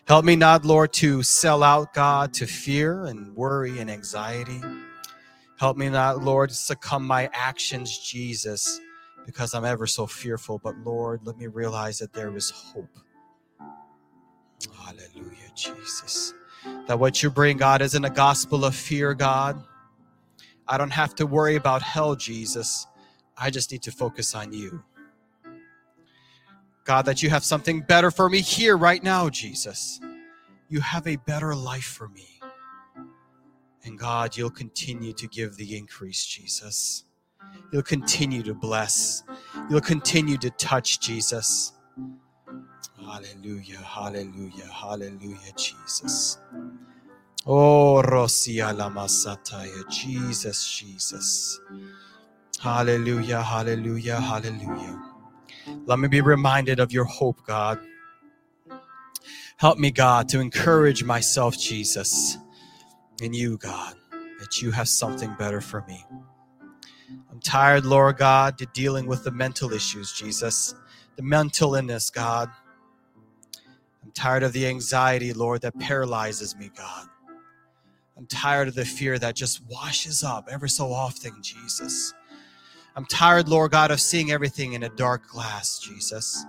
Help 0.06 0.24
me 0.24 0.36
not, 0.36 0.64
Lord, 0.64 0.92
to 0.94 1.24
sell 1.24 1.64
out, 1.64 1.92
God, 1.94 2.32
to 2.34 2.46
fear 2.46 3.06
and 3.06 3.34
worry 3.34 3.80
and 3.80 3.90
anxiety. 3.90 4.60
Help 5.58 5.76
me 5.76 5.88
not, 5.88 6.22
Lord, 6.22 6.50
succumb 6.50 7.06
my 7.06 7.30
actions, 7.32 7.96
Jesus, 7.98 8.80
because 9.26 9.54
I'm 9.54 9.64
ever 9.64 9.86
so 9.86 10.06
fearful. 10.06 10.58
But 10.58 10.76
Lord, 10.78 11.20
let 11.24 11.38
me 11.38 11.46
realize 11.46 11.98
that 11.98 12.12
there 12.12 12.34
is 12.36 12.50
hope. 12.50 12.98
Hallelujah, 14.84 15.50
Jesus. 15.54 16.34
That 16.86 16.98
what 16.98 17.22
you 17.22 17.30
bring, 17.30 17.56
God, 17.56 17.82
isn't 17.82 18.04
a 18.04 18.10
gospel 18.10 18.64
of 18.64 18.74
fear, 18.74 19.14
God. 19.14 19.62
I 20.66 20.78
don't 20.78 20.92
have 20.92 21.14
to 21.16 21.26
worry 21.26 21.56
about 21.56 21.82
hell, 21.82 22.14
Jesus. 22.14 22.86
I 23.36 23.50
just 23.50 23.72
need 23.72 23.82
to 23.82 23.92
focus 23.92 24.34
on 24.34 24.52
you. 24.52 24.82
God, 26.84 27.02
that 27.06 27.22
you 27.22 27.30
have 27.30 27.44
something 27.44 27.80
better 27.80 28.10
for 28.10 28.28
me 28.28 28.40
here 28.40 28.76
right 28.76 29.02
now, 29.02 29.28
Jesus. 29.28 30.00
You 30.68 30.80
have 30.80 31.06
a 31.06 31.16
better 31.16 31.54
life 31.54 31.84
for 31.84 32.08
me. 32.08 32.31
And 33.84 33.98
God, 33.98 34.36
you'll 34.36 34.50
continue 34.50 35.12
to 35.14 35.26
give 35.26 35.56
the 35.56 35.76
increase, 35.76 36.24
Jesus. 36.24 37.04
You'll 37.72 37.82
continue 37.82 38.42
to 38.44 38.54
bless. 38.54 39.24
You'll 39.68 39.80
continue 39.80 40.36
to 40.38 40.50
touch, 40.50 41.00
Jesus. 41.00 41.72
Hallelujah, 43.04 43.78
hallelujah, 43.78 44.70
hallelujah, 44.72 45.52
Jesus. 45.56 46.38
Oh, 47.44 48.02
Rosia 48.04 48.72
Lamasataya, 48.72 49.88
Jesus, 49.90 50.70
Jesus. 50.70 51.60
Hallelujah, 52.60 53.42
hallelujah, 53.42 54.20
hallelujah. 54.20 55.02
Let 55.86 55.98
me 55.98 56.06
be 56.06 56.20
reminded 56.20 56.78
of 56.78 56.92
your 56.92 57.04
hope, 57.04 57.44
God. 57.44 57.80
Help 59.56 59.78
me, 59.78 59.90
God, 59.90 60.28
to 60.28 60.40
encourage 60.40 61.02
myself, 61.02 61.58
Jesus, 61.58 62.38
in 63.22 63.32
you, 63.32 63.58
God, 63.58 63.94
that 64.40 64.62
you 64.62 64.70
have 64.72 64.88
something 64.88 65.35
better 65.38 65.61
for 65.61 65.85
me. 65.88 66.04
I'm 67.30 67.40
tired, 67.40 67.85
Lord 67.85 68.18
God, 68.18 68.58
to 68.58 68.66
dealing 68.66 69.06
with 69.06 69.24
the 69.24 69.30
mental 69.30 69.72
issues, 69.72 70.12
Jesus, 70.12 70.74
the 71.16 71.22
mental 71.22 71.74
illness, 71.74 72.11
God. 72.11 72.50
I'm 74.02 74.12
tired 74.12 74.42
of 74.42 74.52
the 74.52 74.66
anxiety, 74.66 75.32
Lord, 75.32 75.62
that 75.62 75.78
paralyzes 75.78 76.56
me, 76.56 76.70
God. 76.76 77.08
I'm 78.16 78.26
tired 78.26 78.68
of 78.68 78.74
the 78.74 78.85
fear 78.85 79.18
that 79.18 79.37
just 79.37 79.62
washes 79.68 80.22
up 80.22 80.48
ever 80.50 80.68
so 80.68 80.92
often, 80.92 81.42
Jesus. 81.42 82.14
I'm 82.96 83.06
tired, 83.06 83.48
Lord 83.48 83.72
God, 83.72 83.90
of 83.90 84.00
seeing 84.00 84.30
everything 84.32 84.74
in 84.74 84.82
a 84.82 84.90
dark 84.90 85.28
glass, 85.28 85.78
Jesus. 85.78 86.44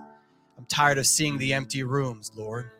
I'm 0.58 0.66
tired 0.66 0.98
of 0.98 1.06
seeing 1.06 1.38
the 1.38 1.54
empty 1.54 1.82
rooms, 1.82 2.32
Lord. 2.36 2.70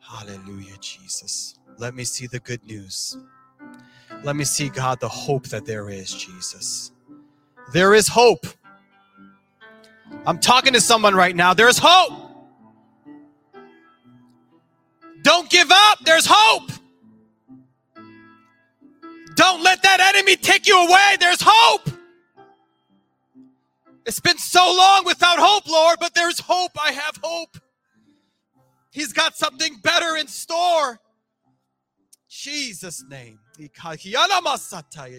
Hallelujah, 0.00 0.78
Jesus. 0.80 1.59
Let 1.80 1.94
me 1.94 2.04
see 2.04 2.26
the 2.26 2.40
good 2.40 2.62
news. 2.66 3.16
Let 4.22 4.36
me 4.36 4.44
see, 4.44 4.68
God, 4.68 5.00
the 5.00 5.08
hope 5.08 5.46
that 5.46 5.64
there 5.64 5.88
is, 5.88 6.12
Jesus. 6.12 6.92
There 7.72 7.94
is 7.94 8.06
hope. 8.06 8.46
I'm 10.26 10.38
talking 10.38 10.74
to 10.74 10.80
someone 10.82 11.14
right 11.14 11.34
now. 11.34 11.54
There's 11.54 11.78
hope. 11.80 12.12
Don't 15.22 15.48
give 15.48 15.70
up. 15.70 16.00
There's 16.04 16.26
hope. 16.28 16.70
Don't 19.34 19.62
let 19.62 19.82
that 19.82 20.00
enemy 20.14 20.36
take 20.36 20.66
you 20.66 20.86
away. 20.86 21.16
There's 21.18 21.40
hope. 21.42 21.88
It's 24.04 24.20
been 24.20 24.36
so 24.36 24.60
long 24.60 25.06
without 25.06 25.38
hope, 25.38 25.66
Lord, 25.66 25.96
but 25.98 26.14
there's 26.14 26.40
hope. 26.40 26.72
I 26.78 26.92
have 26.92 27.18
hope. 27.22 27.56
He's 28.90 29.14
got 29.14 29.34
something 29.34 29.76
better 29.82 30.18
in 30.18 30.26
store. 30.26 31.00
Jesus' 32.30 33.04
name. 33.10 33.40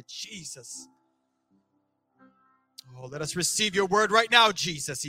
Jesus. 0.07 0.87
Oh, 2.97 3.07
let 3.07 3.21
us 3.21 3.35
receive 3.35 3.75
your 3.75 3.85
word 3.85 4.11
right 4.11 4.31
now, 4.31 4.51
Jesus. 4.51 5.05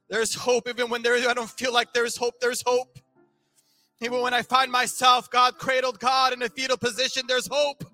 There's 0.08 0.34
hope 0.34 0.68
even 0.68 0.88
when 0.88 1.02
there 1.02 1.14
I 1.28 1.34
don't 1.34 1.50
feel 1.50 1.72
like 1.72 1.92
there's 1.92 2.16
hope. 2.16 2.40
There's 2.40 2.62
hope. 2.64 2.98
Even 4.00 4.22
when 4.22 4.32
I 4.32 4.42
find 4.42 4.70
myself, 4.70 5.28
God 5.30 5.58
cradled 5.58 5.98
God 5.98 6.32
in 6.32 6.42
a 6.42 6.48
fetal 6.48 6.76
position, 6.76 7.24
there's 7.26 7.48
hope. 7.50 7.84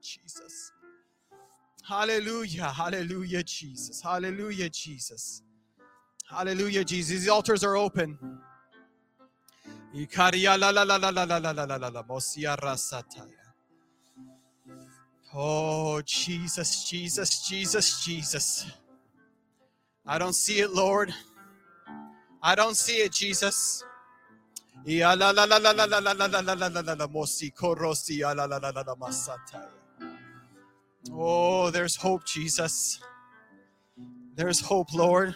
Jesus. 0.00 0.72
Hallelujah, 1.88 2.68
hallelujah, 2.68 3.42
Jesus. 3.42 4.02
Hallelujah, 4.02 4.68
Jesus. 4.68 5.42
Hallelujah, 6.28 6.84
Jesus. 6.84 7.10
These 7.10 7.28
altars 7.28 7.62
are 7.62 7.76
open. 7.76 8.18
Oh, 15.34 16.02
Jesus, 16.02 16.88
Jesus, 16.88 17.48
Jesus, 17.48 18.04
Jesus. 18.04 18.66
I 20.06 20.18
don't 20.18 20.34
see 20.34 20.60
it, 20.60 20.70
Lord. 20.70 21.14
I 22.42 22.54
don't 22.54 22.76
see 22.76 22.98
it, 22.98 23.12
Jesus. 23.12 23.84
Oh, 31.12 31.70
there's 31.70 31.96
hope, 31.96 32.24
Jesus. 32.24 33.00
There's 34.36 34.60
hope, 34.60 34.92
Lord. 34.94 35.34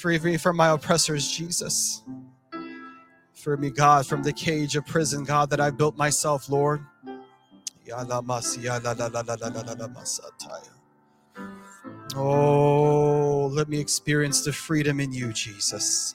Free 0.00 0.18
me 0.18 0.36
from 0.36 0.56
my 0.56 0.68
oppressors, 0.70 1.30
Jesus. 1.30 2.02
Free 3.34 3.56
me, 3.56 3.70
God, 3.70 4.06
from 4.06 4.22
the 4.22 4.32
cage 4.32 4.76
of 4.76 4.84
prison, 4.86 5.24
God, 5.24 5.50
that 5.50 5.60
I 5.60 5.70
built 5.70 5.96
myself, 5.96 6.48
Lord. 6.50 6.84
Yala 7.86 8.22
masya 8.22 8.82
la 8.84 8.92
la 8.92 9.06
la 9.06 9.20
la 9.22 9.34
la 9.34 9.62
la 9.62 9.72
la 9.72 9.88
masataya. 9.88 10.79
Oh, 12.16 13.46
let 13.52 13.68
me 13.68 13.80
experience 13.80 14.44
the 14.44 14.52
freedom 14.52 15.00
in 15.00 15.12
you, 15.12 15.32
Jesus. 15.32 16.14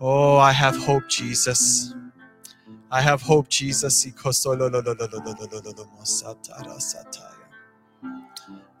Oh, 0.00 0.38
I 0.38 0.52
have 0.52 0.76
hope, 0.76 1.08
Jesus. 1.08 1.94
I 2.90 3.00
have 3.02 3.22
hope, 3.22 3.48
Jesus. 3.48 4.06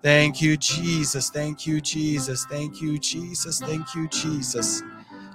Thank 0.02 0.42
you, 0.42 0.56
Jesus. 0.56 1.30
Thank 1.30 1.66
you, 1.66 1.80
Jesus. 1.80 2.44
Thank 2.46 2.82
you, 2.82 2.98
Jesus. 2.98 3.60
Thank 3.60 3.94
you, 3.94 4.08
Jesus. 4.08 4.82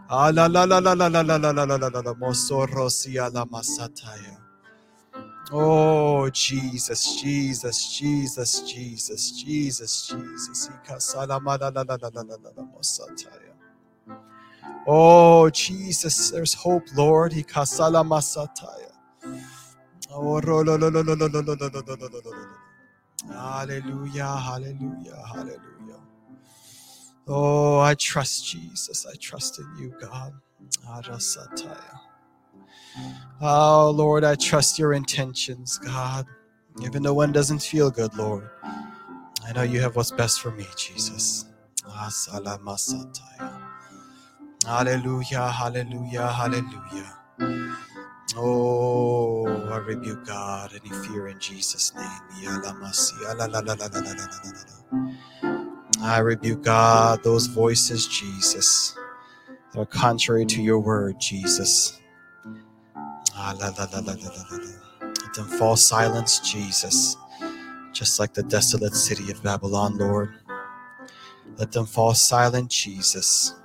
Ah 0.09 0.29
la 0.29 0.47
la 0.47 0.65
la 0.65 0.79
la 0.79 0.93
la 0.93 1.07
la 1.07 1.21
la 1.21 1.37
la 1.37 1.51
la 1.51 1.65
la 1.65 1.77
la 1.77 1.89
la 1.89 2.01
la 2.01 2.13
Oh, 5.51 6.29
Jesus, 6.29 7.21
Jesus, 7.21 7.97
Jesus, 7.97 8.61
Jesus, 8.61 9.31
Jesus, 9.31 10.07
Jesus. 10.07 10.69
Oh, 14.87 15.49
Jesus, 15.49 16.31
there's 16.31 16.53
hope, 16.53 16.83
Lord. 16.95 17.33
Hallelujah, 23.29 24.27
hallelujah, 24.37 25.23
hallelujah. 25.27 26.01
Oh, 27.27 27.79
I 27.79 27.95
trust 27.95 28.45
Jesus. 28.47 29.05
I 29.05 29.15
trust 29.15 29.59
in 29.59 29.67
you, 29.77 29.93
God. 30.01 30.33
Arasataya. 30.87 32.12
Oh, 33.41 33.91
Lord, 33.95 34.23
I 34.23 34.35
trust 34.35 34.79
your 34.79 34.93
intentions, 34.93 35.77
God. 35.79 36.25
Even 36.81 37.03
though 37.03 37.13
one 37.13 37.31
doesn't 37.31 37.61
feel 37.61 37.91
good, 37.91 38.15
Lord, 38.15 38.49
I 39.47 39.53
know 39.53 39.63
you 39.63 39.81
have 39.81 39.95
what's 39.95 40.11
best 40.11 40.41
for 40.41 40.51
me, 40.51 40.65
Jesus. 40.77 41.45
Ah, 41.87 42.07
Asalamasataya. 42.09 43.61
Hallelujah, 44.65 45.49
hallelujah, 45.49 46.27
hallelujah. 46.27 47.17
Oh, 48.37 49.45
I 49.71 49.77
rebuke 49.77 50.25
God 50.25 50.71
any 50.73 50.89
fear 51.05 51.27
in 51.27 51.39
Jesus' 51.39 51.93
name. 51.95 52.21
I 56.01 56.19
rebuke 56.19 56.63
God 56.63 57.23
those 57.23 57.47
voices, 57.47 58.07
Jesus, 58.07 58.97
that 59.73 59.79
are 59.79 59.85
contrary 59.85 60.45
to 60.47 60.61
your 60.61 60.79
word, 60.79 61.19
Jesus. 61.19 61.99
Let 63.37 65.33
them 65.35 65.47
fall 65.59 65.75
silence, 65.75 66.39
Jesus, 66.39 67.17
just 67.91 68.19
like 68.19 68.33
the 68.33 68.43
desolate 68.43 68.95
city 68.95 69.31
of 69.31 69.43
Babylon, 69.43 69.97
Lord. 69.97 70.33
Let 71.57 71.71
them 71.71 71.85
fall 71.85 72.13
silent, 72.13 72.69
Jesus. 72.71 73.55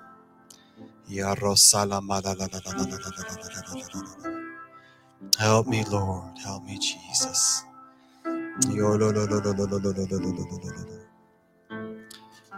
Help 5.38 5.66
me, 5.66 5.84
Lord. 5.84 6.38
Help 6.38 6.64
me, 6.64 6.78
Jesus. 6.78 7.64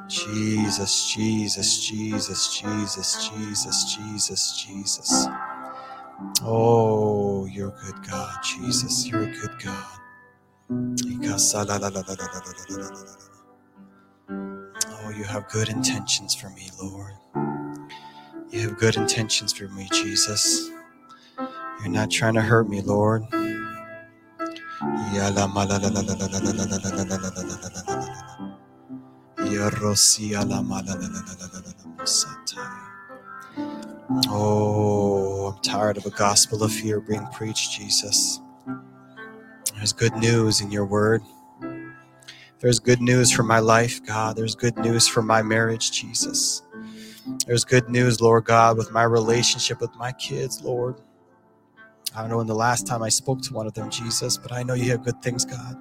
Jesus, 0.08 1.12
Jesus, 1.14 1.86
Jesus, 1.86 2.60
Jesus, 2.60 3.30
Jesus, 3.30 3.96
Jesus, 3.96 4.64
Jesus. 4.66 5.26
Oh, 6.42 7.46
you're 7.46 7.68
a 7.70 7.86
good 7.86 8.08
God, 8.08 8.38
Jesus. 8.44 9.06
You're 9.06 9.24
a 9.24 9.32
good 9.32 9.52
God. 9.64 9.98
Oh, 14.86 15.10
you 15.10 15.24
have 15.24 15.48
good 15.50 15.68
intentions 15.70 16.34
for 16.34 16.50
me, 16.50 16.70
Lord. 16.82 17.14
You 18.50 18.60
have 18.68 18.78
good 18.78 18.96
intentions 18.96 19.52
for 19.52 19.68
me, 19.68 19.88
Jesus. 19.92 20.70
You're 21.80 21.90
not 21.90 22.10
trying 22.10 22.34
to 22.34 22.42
hurt 22.42 22.68
me, 22.68 22.82
Lord. 22.82 23.24
Oh, 34.28 35.29
I'm 35.50 35.62
tired 35.62 35.96
of 35.96 36.06
a 36.06 36.10
gospel 36.10 36.62
of 36.62 36.72
fear 36.72 37.00
being 37.00 37.26
preached, 37.32 37.72
Jesus. 37.72 38.40
There's 39.76 39.92
good 39.92 40.14
news 40.16 40.60
in 40.60 40.70
your 40.70 40.84
word. 40.84 41.22
There's 42.60 42.78
good 42.78 43.00
news 43.00 43.32
for 43.32 43.42
my 43.42 43.58
life, 43.58 44.04
God. 44.04 44.36
There's 44.36 44.54
good 44.54 44.76
news 44.78 45.08
for 45.08 45.22
my 45.22 45.42
marriage, 45.42 45.90
Jesus. 45.92 46.62
There's 47.46 47.64
good 47.64 47.88
news, 47.88 48.20
Lord 48.20 48.44
God, 48.44 48.76
with 48.76 48.92
my 48.92 49.02
relationship 49.02 49.80
with 49.80 49.94
my 49.96 50.12
kids, 50.12 50.62
Lord. 50.62 51.00
I 52.14 52.20
don't 52.20 52.30
know 52.30 52.38
when 52.38 52.46
the 52.46 52.54
last 52.54 52.86
time 52.86 53.02
I 53.02 53.08
spoke 53.08 53.42
to 53.42 53.54
one 53.54 53.66
of 53.66 53.74
them, 53.74 53.90
Jesus, 53.90 54.36
but 54.36 54.52
I 54.52 54.62
know 54.62 54.74
you 54.74 54.90
have 54.90 55.04
good 55.04 55.20
things, 55.22 55.44
God. 55.44 55.76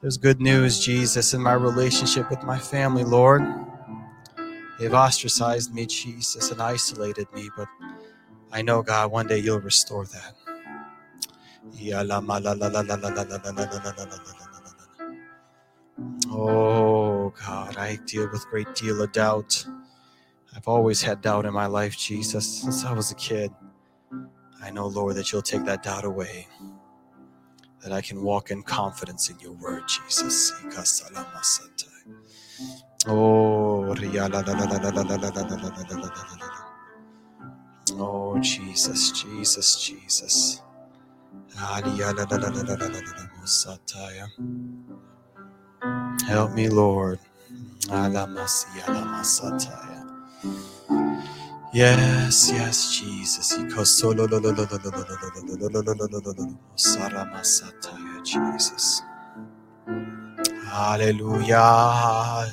There's 0.00 0.18
good 0.18 0.40
news, 0.40 0.78
Jesus, 0.78 1.34
in 1.34 1.42
my 1.42 1.54
relationship 1.54 2.30
with 2.30 2.42
my 2.44 2.58
family, 2.58 3.02
Lord. 3.04 3.42
They've 4.78 4.92
ostracized 4.92 5.74
me, 5.74 5.86
Jesus, 5.86 6.50
and 6.50 6.60
isolated 6.60 7.26
me, 7.34 7.50
but 7.56 7.68
I 8.52 8.62
know, 8.62 8.82
God, 8.82 9.10
one 9.10 9.26
day 9.26 9.38
you'll 9.38 9.60
restore 9.60 10.06
that. 10.06 10.34
Oh, 16.30 17.30
God, 17.30 17.76
I 17.78 17.96
deal 18.06 18.28
with 18.30 18.46
great 18.48 18.74
deal 18.74 19.02
of 19.02 19.12
doubt. 19.12 19.66
I've 20.54 20.68
always 20.68 21.02
had 21.02 21.22
doubt 21.22 21.46
in 21.46 21.54
my 21.54 21.66
life, 21.66 21.96
Jesus, 21.96 22.62
since 22.62 22.84
I 22.84 22.92
was 22.92 23.10
a 23.10 23.14
kid. 23.14 23.50
I 24.62 24.70
know, 24.70 24.86
Lord, 24.86 25.16
that 25.16 25.32
you'll 25.32 25.42
take 25.42 25.64
that 25.64 25.82
doubt 25.82 26.04
away, 26.04 26.48
that 27.86 27.94
I 27.94 28.00
can 28.00 28.20
walk 28.24 28.50
in 28.50 28.64
confidence 28.64 29.30
in 29.30 29.38
your 29.38 29.52
word, 29.52 29.84
Jesus. 29.86 30.52
Oh, 33.06 33.84
oh, 37.92 38.38
Jesus, 38.40 39.12
Jesus, 39.12 39.80
Jesus. 39.86 40.62
Help 46.26 46.54
me, 46.54 46.68
Lord. 46.68 47.20
Yes, 51.76 52.50
yes, 52.54 52.98
Jesus. 52.98 53.52
Jesus. 58.24 59.02
Hallelujah. 60.66 62.48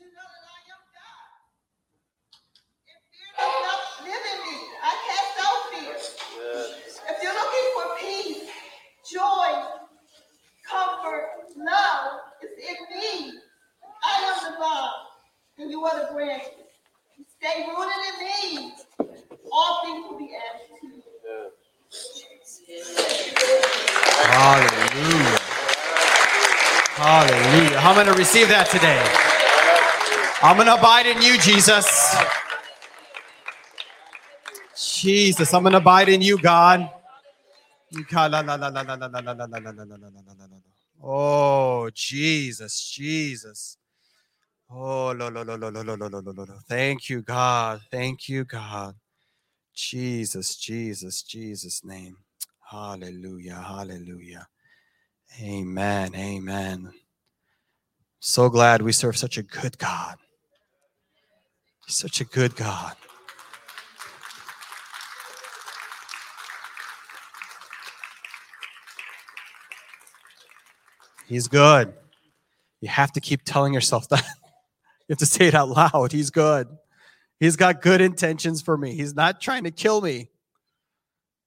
you 0.00 0.06
know 0.14 0.22
that 0.22 0.46
I 0.48 0.60
am 0.74 0.82
God. 0.94 1.30
If 2.86 2.98
fear 3.12 3.30
does 3.38 3.56
not 3.66 3.80
live 4.06 4.26
in 4.32 4.40
me, 4.46 4.58
I 4.82 4.92
cast 5.08 5.34
out 5.46 5.62
fear. 5.72 5.96
If 7.10 7.22
you're 7.22 7.34
looking 7.34 7.68
for 7.76 7.86
peace, 8.00 8.50
joy, 9.12 9.48
comfort, 10.68 11.26
love, 11.56 12.20
it's 12.42 12.58
in 12.60 12.78
me. 12.98 13.38
I 14.04 14.14
am 14.22 14.52
the 14.52 14.58
vine, 14.58 14.90
and 15.58 15.70
you 15.70 15.84
are 15.84 16.06
the 16.08 16.12
branches. 16.14 16.48
You 17.18 17.24
stay 17.40 17.66
rooted 17.68 18.02
in 18.08 18.16
me. 18.60 18.74
All 19.52 19.84
things 19.84 20.06
will 20.10 20.18
be 20.18 20.30
added 20.36 20.68
to 20.80 20.88
you. 20.88 21.02
Hallelujah. 24.16 25.38
Hallelujah. 26.84 27.73
I'm 27.86 27.94
going 27.94 28.06
to 28.06 28.14
receive 28.14 28.48
that 28.48 28.70
today. 28.70 28.98
I'm 30.42 30.56
going 30.56 30.68
to 30.68 30.74
abide 30.74 31.04
in 31.04 31.20
you, 31.20 31.36
Jesus. 31.36 32.16
Jesus, 34.74 35.52
I'm 35.52 35.64
going 35.64 35.72
to 35.72 35.78
abide 35.78 36.08
in 36.08 36.22
you, 36.22 36.38
God. 36.38 36.88
Oh, 41.02 41.90
Jesus, 41.92 42.90
Jesus. 42.90 43.76
Oh. 44.70 45.12
Thank 46.66 47.10
you, 47.10 47.20
God. 47.20 47.82
Thank 47.90 48.28
you, 48.30 48.44
God. 48.44 48.94
Jesus, 49.74 50.56
Jesus, 50.56 51.22
Jesus' 51.22 51.84
name. 51.84 52.16
Hallelujah, 52.70 53.56
hallelujah. 53.56 54.48
Amen, 55.42 56.14
amen. 56.14 56.90
So 58.26 58.48
glad 58.48 58.80
we 58.80 58.90
serve 58.90 59.18
such 59.18 59.36
a 59.36 59.42
good 59.42 59.76
God. 59.76 60.16
Such 61.86 62.22
a 62.22 62.24
good 62.24 62.56
God. 62.56 62.96
He's 71.26 71.48
good. 71.48 71.92
You 72.80 72.88
have 72.88 73.12
to 73.12 73.20
keep 73.20 73.42
telling 73.44 73.74
yourself 73.74 74.08
that. 74.08 74.24
You 75.06 75.12
have 75.12 75.18
to 75.18 75.26
say 75.26 75.48
it 75.48 75.54
out 75.54 75.68
loud. 75.68 76.12
He's 76.12 76.30
good. 76.30 76.66
He's 77.38 77.56
got 77.56 77.82
good 77.82 78.00
intentions 78.00 78.62
for 78.62 78.78
me. 78.78 78.94
He's 78.94 79.14
not 79.14 79.38
trying 79.38 79.64
to 79.64 79.70
kill 79.70 80.00
me. 80.00 80.30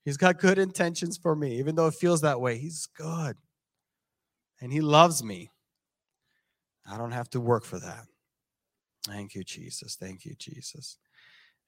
He's 0.06 0.16
got 0.16 0.38
good 0.38 0.60
intentions 0.60 1.18
for 1.18 1.36
me, 1.36 1.58
even 1.58 1.74
though 1.74 1.88
it 1.88 1.96
feels 1.96 2.22
that 2.22 2.40
way. 2.40 2.60
He's 2.60 2.88
good. 2.96 3.36
And 4.62 4.72
He 4.72 4.80
loves 4.80 5.24
me. 5.24 5.50
I 6.90 6.98
don't 6.98 7.12
have 7.12 7.30
to 7.32 7.42
work 7.42 7.66
for 7.66 7.80
that. 7.80 8.06
Thank 9.06 9.36
you, 9.36 9.44
Jesus. 9.44 9.96
Thank 9.96 10.26
you, 10.26 10.36
Jesus. 10.38 10.98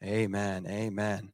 Amen. 0.04 0.66
Amen. 0.68 1.34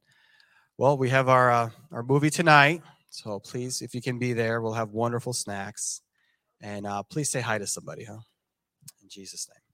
Well, 0.78 0.98
we 0.98 1.10
have 1.10 1.30
our 1.30 1.52
uh, 1.52 1.70
our 1.92 2.04
movie 2.04 2.30
tonight, 2.30 2.82
so 3.10 3.40
please, 3.40 3.82
if 3.82 3.96
you 3.96 4.02
can 4.02 4.20
be 4.20 4.34
there, 4.34 4.62
we'll 4.62 4.74
have 4.74 4.90
wonderful 4.90 5.34
snacks, 5.34 6.02
and 6.62 6.86
uh, 6.86 7.04
please 7.04 7.30
say 7.30 7.42
hi 7.42 7.58
to 7.58 7.68
somebody, 7.68 8.04
huh? 8.04 8.20
In 9.02 9.10
Jesus' 9.10 9.48
name. 9.48 9.65